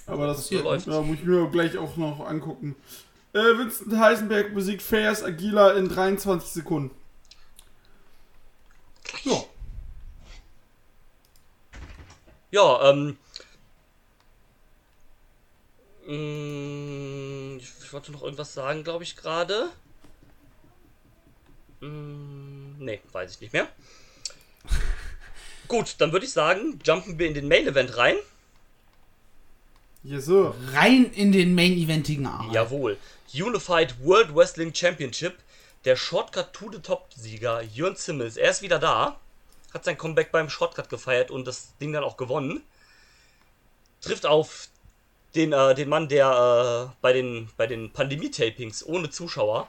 [0.06, 0.86] Aber das Passiert, läuft.
[0.86, 2.76] ja, muss ich mir gleich auch noch angucken.
[3.32, 6.94] Äh, Vincent Heisenberg besiegt Fayers Aguila in 23 Sekunden.
[9.24, 9.42] Ja.
[12.50, 13.16] Ja, ähm.
[16.06, 19.70] Mh, Ich wollte noch irgendwas sagen, glaube ich, gerade.
[21.80, 23.68] Nee, weiß ich nicht mehr.
[25.68, 28.16] Gut, dann würde ich sagen, jumpen wir in den Main-Event rein.
[30.02, 30.54] Yes, sir.
[30.72, 32.50] Rein in den Main-Eventigen Arm.
[32.52, 32.98] Jawohl.
[33.32, 35.38] Unified World Wrestling Championship.
[35.84, 38.36] Der Shortcut to the Top-Sieger Jörn Simmels.
[38.36, 39.18] Er ist wieder da.
[39.72, 42.62] Hat sein Comeback beim Shortcut gefeiert und das Ding dann auch gewonnen.
[44.00, 44.68] Trifft auf
[45.34, 49.68] den, äh, den Mann, der äh, bei den, bei den Pandemie-Tapings ohne Zuschauer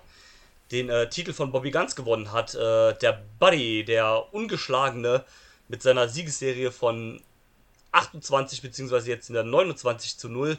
[0.72, 2.56] den äh, Titel von Bobby Guns gewonnen hat.
[2.56, 5.24] Äh, der Buddy, der Ungeschlagene,
[5.68, 7.22] mit seiner Siegesserie von
[7.92, 10.58] 28 beziehungsweise jetzt in der 29 zu 0.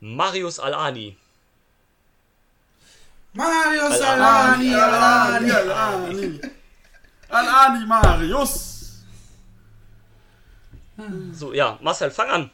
[0.00, 1.16] Marius Alani.
[3.32, 6.14] Mario Al- Salani, Alani, Alani.
[6.20, 6.40] Alani.
[7.28, 9.02] Alani Marius.
[11.32, 12.50] So, ja, Marcel, fang an.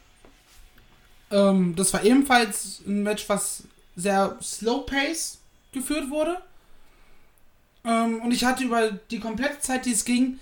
[1.31, 3.63] Ähm, das war ebenfalls ein Match, was
[3.95, 5.39] sehr slow pace
[5.71, 6.41] geführt wurde.
[7.83, 10.39] Ähm, und ich hatte über die komplette Zeit, die es ging,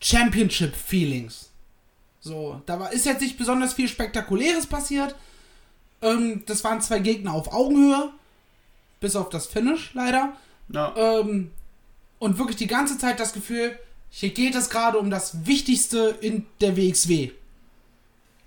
[0.00, 1.50] Championship Feelings.
[2.20, 5.14] So, da war, ist jetzt nicht besonders viel Spektakuläres passiert.
[6.02, 8.10] Ähm, das waren zwei Gegner auf Augenhöhe.
[9.00, 10.32] Bis auf das Finish, leider.
[10.68, 10.94] Ja.
[10.96, 11.50] Ähm,
[12.18, 13.78] und wirklich die ganze Zeit das Gefühl,
[14.10, 17.32] hier geht es gerade um das Wichtigste in der WXW.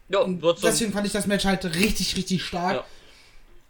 [0.10, 2.84] Ja, Und wird so, deswegen fand ich das Match halt richtig, richtig stark.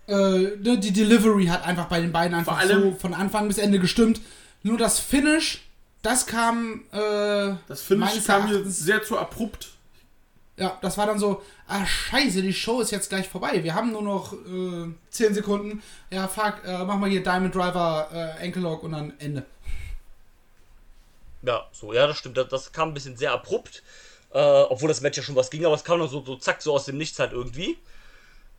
[0.08, 3.48] Äh, ne, die Delivery hat einfach bei den beiden einfach Vor allem- so von Anfang
[3.48, 4.22] bis Ende gestimmt.
[4.64, 5.62] Nur das Finish,
[6.02, 6.84] das kam.
[6.92, 9.70] Äh, Das Finish kam mir sehr zu abrupt.
[10.58, 13.64] Ja, das war dann so, ah scheiße, die Show ist jetzt gleich vorbei.
[13.64, 15.82] Wir haben nur noch äh, 10 Sekunden.
[16.10, 19.46] Ja, fuck, äh, machen wir hier Diamond Driver, äh, Ankle Lock und dann Ende.
[21.44, 22.36] Ja, so, ja, das stimmt.
[22.38, 23.84] Das, das kam ein bisschen sehr abrupt.
[24.32, 26.62] Äh, obwohl das Match ja schon was ging, aber es kam dann so, so zack,
[26.62, 27.78] so aus dem Nichts halt irgendwie.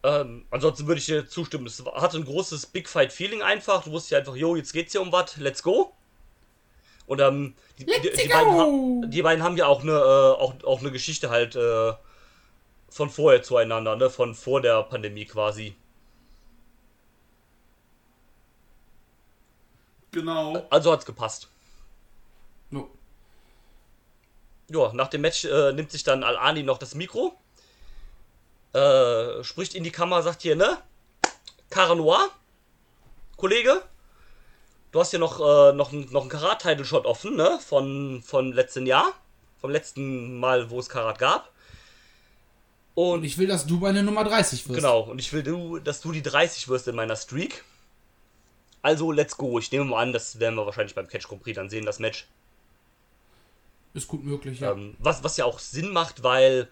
[0.03, 1.67] Ähm, ansonsten würde ich dir zustimmen.
[1.67, 3.85] Es hatte ein großes Big Fight Feeling einfach.
[3.85, 5.93] Du wusstest ja einfach, jo, jetzt geht's hier um was, let's go.
[7.07, 10.81] Und ähm, die, die, die, beiden, die beiden haben ja auch eine, äh, auch, auch
[10.81, 11.93] eine Geschichte halt äh,
[12.89, 14.09] von vorher zueinander, ne?
[14.11, 15.75] Von vor der Pandemie quasi.
[20.13, 20.67] Genau.
[20.71, 21.49] Also hat's gepasst.
[22.71, 22.91] No.
[24.73, 27.35] Ja, nach dem Match äh, nimmt sich dann Al-Ani noch das Mikro,
[28.73, 30.79] äh, spricht in die Kamera, sagt hier, ne?
[31.71, 32.29] Cara Noir,
[33.37, 33.83] Kollege,
[34.93, 37.59] du hast hier noch, äh, noch, einen- noch einen Karat-Title-Shot offen, ne?
[37.67, 39.13] Von, von letzten Jahr,
[39.61, 41.51] vom letzten Mal, wo es Karat gab.
[42.95, 44.77] Und ich will, dass du meine Nummer 30 wirst.
[44.77, 47.65] Genau, und ich will, du, dass du die 30 wirst in meiner Streak.
[48.83, 49.59] Also, let's go.
[49.59, 51.99] Ich nehme mal an, das werden wir wahrscheinlich beim Catch Grand Prix dann sehen, das
[51.99, 52.27] Match.
[53.95, 54.73] Ist gut möglich, ja.
[54.73, 56.69] Ähm, was, was ja auch Sinn macht, weil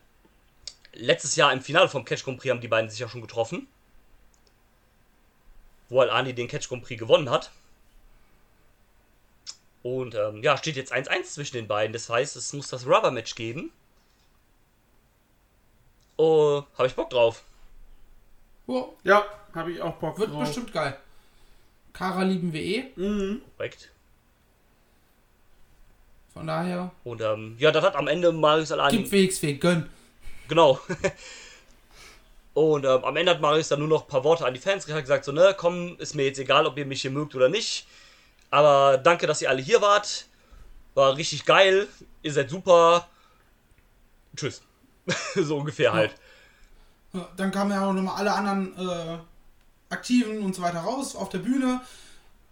[0.93, 3.66] letztes Jahr im Finale vom Catch Grand Prix haben die beiden sich ja schon getroffen.
[5.89, 7.51] Wo halt Ani den Catch Grand Prix gewonnen hat.
[9.83, 11.93] Und ähm, ja, steht jetzt 1-1 zwischen den beiden.
[11.93, 13.73] Das heißt, es muss das Rubber-Match geben.
[16.16, 17.45] Oh, habe ich Bock drauf.
[18.66, 20.45] Ja, Ja, habe ich auch Bock wird drauf.
[20.45, 20.99] bestimmt geil.
[21.93, 22.85] Kara lieben wir eh.
[22.97, 23.43] Mhm.
[23.57, 23.91] Korrekt.
[26.39, 28.97] Von daher, Und ähm, ja, das hat am Ende Marius Alani.
[28.97, 29.89] gib WXW, gönn.
[30.47, 30.78] Genau.
[32.55, 34.86] Und ähm, am Ende hat Marius dann nur noch ein paar Worte an die Fans
[34.86, 37.89] gesagt, so, ne, komm, ist mir jetzt egal, ob ihr mich hier mögt oder nicht.
[38.53, 40.26] Aber danke, dass ihr alle hier wart.
[40.95, 41.89] War richtig geil.
[42.22, 43.09] Ihr seid super.
[44.36, 44.62] Tschüss.
[45.34, 46.14] so ungefähr halt.
[47.14, 49.18] Ja, Dann kamen ja auch nochmal alle anderen äh,
[49.93, 51.80] Aktiven und so weiter raus auf der Bühne.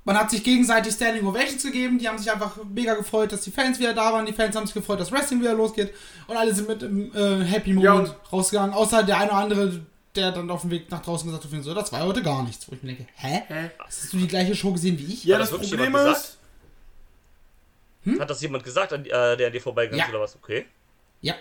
[0.07, 1.99] Man hat sich gegenseitig Standing Ovations gegeben.
[1.99, 4.25] Die haben sich einfach mega gefreut, dass die Fans wieder da waren.
[4.25, 5.93] Die Fans haben sich gefreut, dass Wrestling wieder losgeht.
[6.29, 8.73] Und alle sind mit einem äh, Happy Moment Ja, rausgegangen.
[8.73, 9.81] Außer der eine oder andere,
[10.15, 12.69] der dann auf dem Weg nach draußen gesagt hat, so, das war heute gar nichts.
[12.71, 13.43] Wo ich mir denke, hä?
[13.49, 13.71] Hä?
[13.81, 15.25] Hast du die gleiche Show gesehen wie ich?
[15.25, 16.39] Ja, Hat das das wirklich Problem jemand ist,
[18.21, 20.15] Hat das jemand gesagt, an, äh, der an dir vorbeigegangen ist Ja.
[20.15, 20.37] oder was?
[20.37, 20.67] Okay.
[21.21, 21.35] Ja.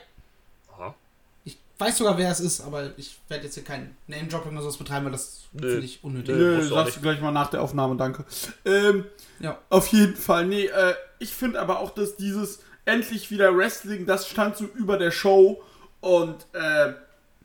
[1.77, 5.05] Weiß sogar, wer es ist, aber ich werde jetzt hier kein Name-Dropping oder sowas betreiben,
[5.05, 5.69] weil das Nö.
[5.69, 6.33] finde ich unnötig.
[6.35, 6.59] Nö.
[6.59, 8.23] Auch sagst du gleich mal nach der Aufnahme, danke.
[8.63, 9.05] Ähm,
[9.39, 9.57] Ja.
[9.69, 14.29] auf jeden Fall, nee, äh, ich finde aber auch, dass dieses endlich wieder Wrestling, das
[14.29, 15.61] stand so über der Show
[15.99, 16.93] und äh,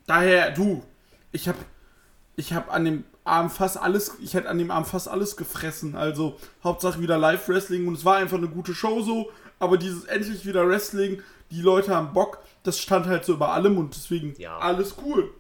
[0.07, 0.85] daher, du,
[1.33, 1.57] ich hab,
[2.37, 5.97] ich hab an dem Abend fast alles, ich hätte an dem Abend fast alles gefressen,
[5.97, 10.47] also Hauptsache wieder Live-Wrestling und es war einfach eine gute Show so, aber dieses endlich
[10.47, 11.21] wieder Wrestling,
[11.51, 14.59] die Leute haben Bock, das stand halt so über allem und deswegen Ja.
[14.59, 15.33] alles cool.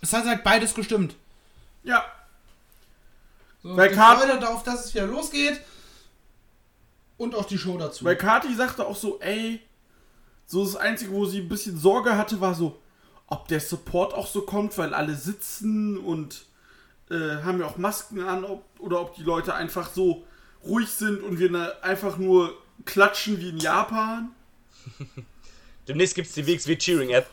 [0.00, 1.16] Es hat halt beides gestimmt.
[1.82, 2.04] Ja,
[3.62, 5.60] So, Weil die Kat- Freude darauf, dass es wieder losgeht.
[7.16, 8.04] Und auch die Show dazu.
[8.04, 9.60] Weil Kati sagte auch so, ey,
[10.46, 12.78] so das Einzige, wo sie ein bisschen Sorge hatte, war so,
[13.26, 16.44] ob der Support auch so kommt, weil alle sitzen und
[17.10, 20.24] äh, haben ja auch Masken an, ob, oder ob die Leute einfach so
[20.64, 24.30] ruhig sind und wir ne, einfach nur klatschen wie in Japan.
[25.88, 27.26] Demnächst gibt's die WXW Cheering App.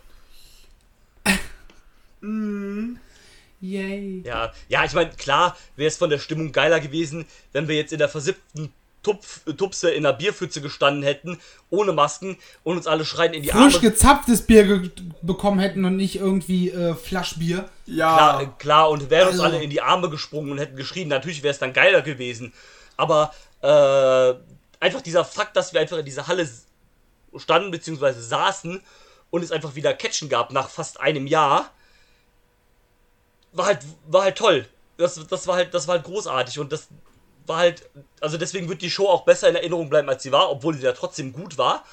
[3.62, 4.22] Yay.
[4.26, 7.94] Ja, ja, ich meine, klar wäre es von der Stimmung geiler gewesen, wenn wir jetzt
[7.94, 8.72] in der versippten
[9.04, 11.40] Tupf, Tupse in der Bierpfütze gestanden hätten,
[11.70, 13.80] ohne Masken und uns alle schreien in die Frisch Arme.
[13.90, 14.90] gezapftes Bier ge
[15.22, 17.70] bekommen hätten und nicht irgendwie äh, Flaschbier.
[17.86, 21.08] Ja, Klar, klar, und wären uns Also- alle in die Arme gesprungen und hätten geschrien.
[21.08, 22.52] Natürlich wäre es dann geiler gewesen.
[22.98, 23.32] Aber
[23.62, 24.34] äh,
[24.84, 26.50] einfach dieser Fakt, dass wir einfach in dieser Halle
[27.38, 28.14] standen bzw.
[28.14, 28.82] saßen
[29.30, 31.72] und es einfach wieder Catchen gab nach fast einem Jahr,
[33.52, 34.68] war halt, war halt toll.
[34.98, 36.88] Das, das, war halt, das war halt großartig und das
[37.46, 37.90] war halt,
[38.22, 40.84] also deswegen wird die Show auch besser in Erinnerung bleiben, als sie war, obwohl sie
[40.84, 41.84] ja trotzdem gut war.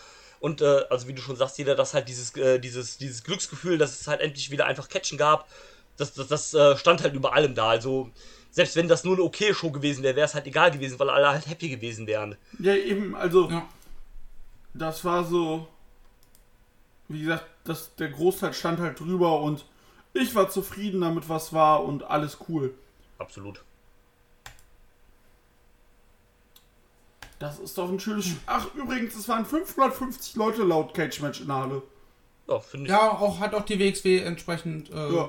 [0.41, 3.79] Und äh, also wie du schon sagst, jeder, dass halt dieses, äh, dieses, dieses Glücksgefühl,
[3.79, 5.49] dass es halt endlich wieder einfach Catchen gab,
[5.97, 7.69] das, das, das äh, stand halt über allem da.
[7.69, 8.11] Also
[8.51, 11.11] selbst wenn das nur eine okay Show gewesen wäre, wäre es halt egal gewesen, weil
[11.11, 12.37] alle halt happy gewesen wären.
[12.59, 13.69] ja eben, also Ja.
[14.75, 15.67] Das war so,
[17.09, 19.65] wie gesagt, das, der Großteil stand halt drüber und
[20.15, 22.75] ich war zufrieden damit, was war und alles cool.
[23.19, 23.63] Absolut.
[27.39, 28.27] Das ist doch ein schönes.
[28.47, 31.83] Ach, übrigens, es waren 550 Leute laut Cage Match in der Halle.
[32.49, 32.91] Ja, finde ich.
[32.93, 35.29] Ja, auch hat auch die WXW entsprechend äh, Ja.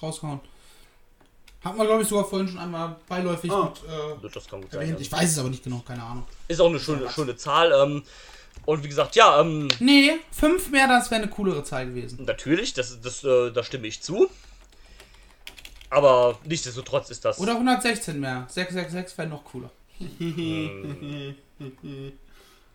[0.00, 0.40] rausgehauen.
[1.64, 3.72] Hat man, glaube ich, sogar vorhin schon einmal beiläufig Ah.
[3.72, 4.82] mit äh, Das kann gut sein.
[4.82, 5.00] erwähnt.
[5.00, 6.24] Ich weiß es aber nicht genau, keine Ahnung.
[6.48, 7.72] Ist auch eine schöne, schöne Zahl.
[7.72, 8.02] Ähm,
[8.64, 12.24] Und wie gesagt, ja, ähm, Nee, fünf mehr, das wäre eine coolere Zahl gewesen.
[12.24, 14.28] natürlich, das, das, äh, da stimme ich zu.
[15.90, 17.38] Aber nichtsdestotrotz ist das.
[17.38, 18.46] Oder 116 mehr.
[18.48, 19.70] 666 wäre noch cooler.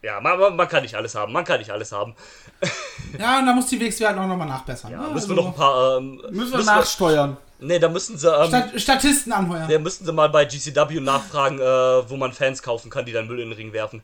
[0.03, 1.33] Ja, man, man, man kann nicht alles haben.
[1.33, 2.15] Man kann nicht alles haben.
[3.17, 4.91] Ja, und da muss die WXW halt auch nochmal nachbessern.
[4.91, 5.13] Ja, ne?
[5.13, 5.97] müssen Also, wir noch ein paar.
[5.97, 7.37] Ähm, Müssen wir nachsteuern.
[7.59, 8.27] Nee, da müssen sie.
[8.29, 9.69] Ähm, Stat Statisten anheuern.
[9.69, 13.27] da müssten sie mal bei GCW nachfragen, äh, wo man Fans kaufen kann, die dann
[13.27, 14.01] Müll in den Ring werfen.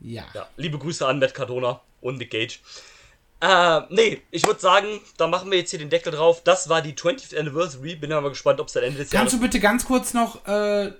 [0.00, 0.24] Ja.
[0.34, 2.58] Ja, liebe Grüße an Matt Cardona und Nick Gage.
[3.40, 4.86] Äh, nee, ich würde sagen,
[5.16, 6.42] da machen wir jetzt hier den Deckel drauf.
[6.42, 7.94] Das war die 20th Anniversary.
[7.96, 9.32] Bin aber gespannt, ob es dann Ende des Kannst Jahres.
[9.32, 10.92] du bitte ganz kurz noch äh,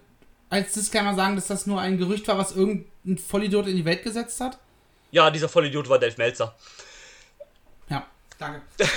[0.50, 4.04] als Disclaimer sagen, dass das nur ein Gerücht war, was irgendein Vollidiot in die Welt
[4.04, 4.58] gesetzt hat?
[5.10, 6.54] Ja, dieser Vollidiot war Dave Meltzer.
[7.88, 8.06] Ja,
[8.38, 8.62] danke.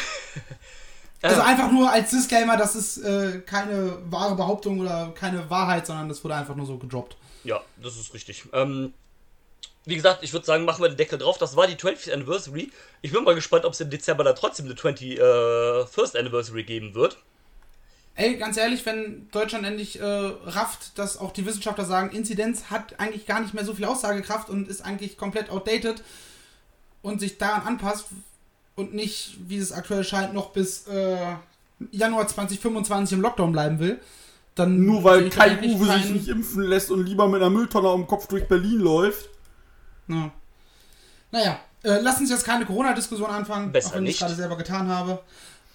[1.23, 5.85] Also Äh, einfach nur als Disclaimer, das ist äh, keine wahre Behauptung oder keine Wahrheit,
[5.85, 7.15] sondern das wurde einfach nur so gedroppt.
[7.43, 8.45] Ja, das ist richtig.
[8.53, 8.93] Ähm,
[9.85, 11.37] wie gesagt, ich würde sagen, machen wir den Deckel drauf.
[11.37, 12.71] Das war die 20th Anniversary.
[13.01, 17.17] Ich bin mal gespannt, ob es im Dezember da trotzdem eine 21st Anniversary geben wird.
[18.15, 22.99] Ey, ganz ehrlich, wenn Deutschland endlich äh, rafft, dass auch die Wissenschaftler sagen, Inzidenz hat
[22.99, 26.03] eigentlich gar nicht mehr so viel Aussagekraft und ist eigentlich komplett outdated
[27.01, 28.07] und sich daran anpasst
[28.75, 31.35] und nicht, wie es aktuell scheint, noch bis äh,
[31.91, 33.99] Januar 2025 im Lockdown bleiben will,
[34.55, 38.05] dann Nur weil Kai Uwe sich nicht impfen lässt und lieber mit einer Mülltonne am
[38.05, 39.29] Kopf durch Berlin läuft.
[40.11, 40.31] Ja.
[41.31, 44.57] Naja, äh, lass uns jetzt keine Corona-Diskussion anfangen, Besser auch wenn ich es gerade selber
[44.57, 45.19] getan habe.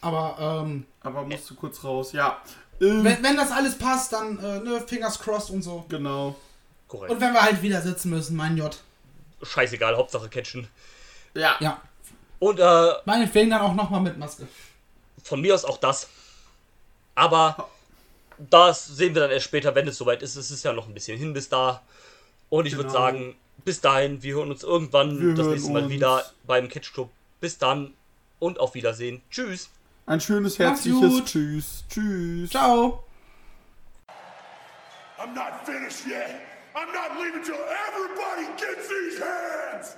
[0.01, 2.41] Aber ähm, Aber musst du kurz raus, ja.
[2.81, 5.85] Ähm, wenn, wenn das alles passt, dann äh, ne, Fingers crossed und so.
[5.89, 6.37] genau.
[6.89, 7.11] Korrekt.
[7.11, 8.77] Und wenn wir halt wieder sitzen müssen, mein J.
[9.43, 10.69] Scheißegal, Hauptsache catchen.
[11.35, 11.57] Ja.
[11.61, 11.81] Ja,
[12.39, 14.47] Und äh, meinetwegen dann auch nochmal mit Maske.
[15.23, 16.09] von mir aus auch das.
[17.15, 17.69] Aber
[18.39, 20.37] das sehen wir dann erst später, wenn es soweit ist.
[20.37, 21.83] Es ist ja noch ein bisschen hin bis da.
[22.51, 23.01] Und ich würde Genau.
[23.01, 23.35] sagen,
[23.65, 25.93] bis dahin, wir hören uns irgendwann Wir das nächste Mal uns.
[25.93, 27.11] wieder beim Catch Club.
[27.41, 27.95] Bis dann
[28.39, 29.23] und auf Wiedersehen.
[29.31, 29.71] Tschüss.
[30.07, 31.25] Ein schönes, herzliches.
[31.25, 31.85] Tschüss.
[31.89, 32.51] Tschüss.
[32.51, 33.03] Ciao!
[35.19, 36.41] I'm not finished yet.
[36.75, 39.97] I'm not leaving till everybody gets these hands.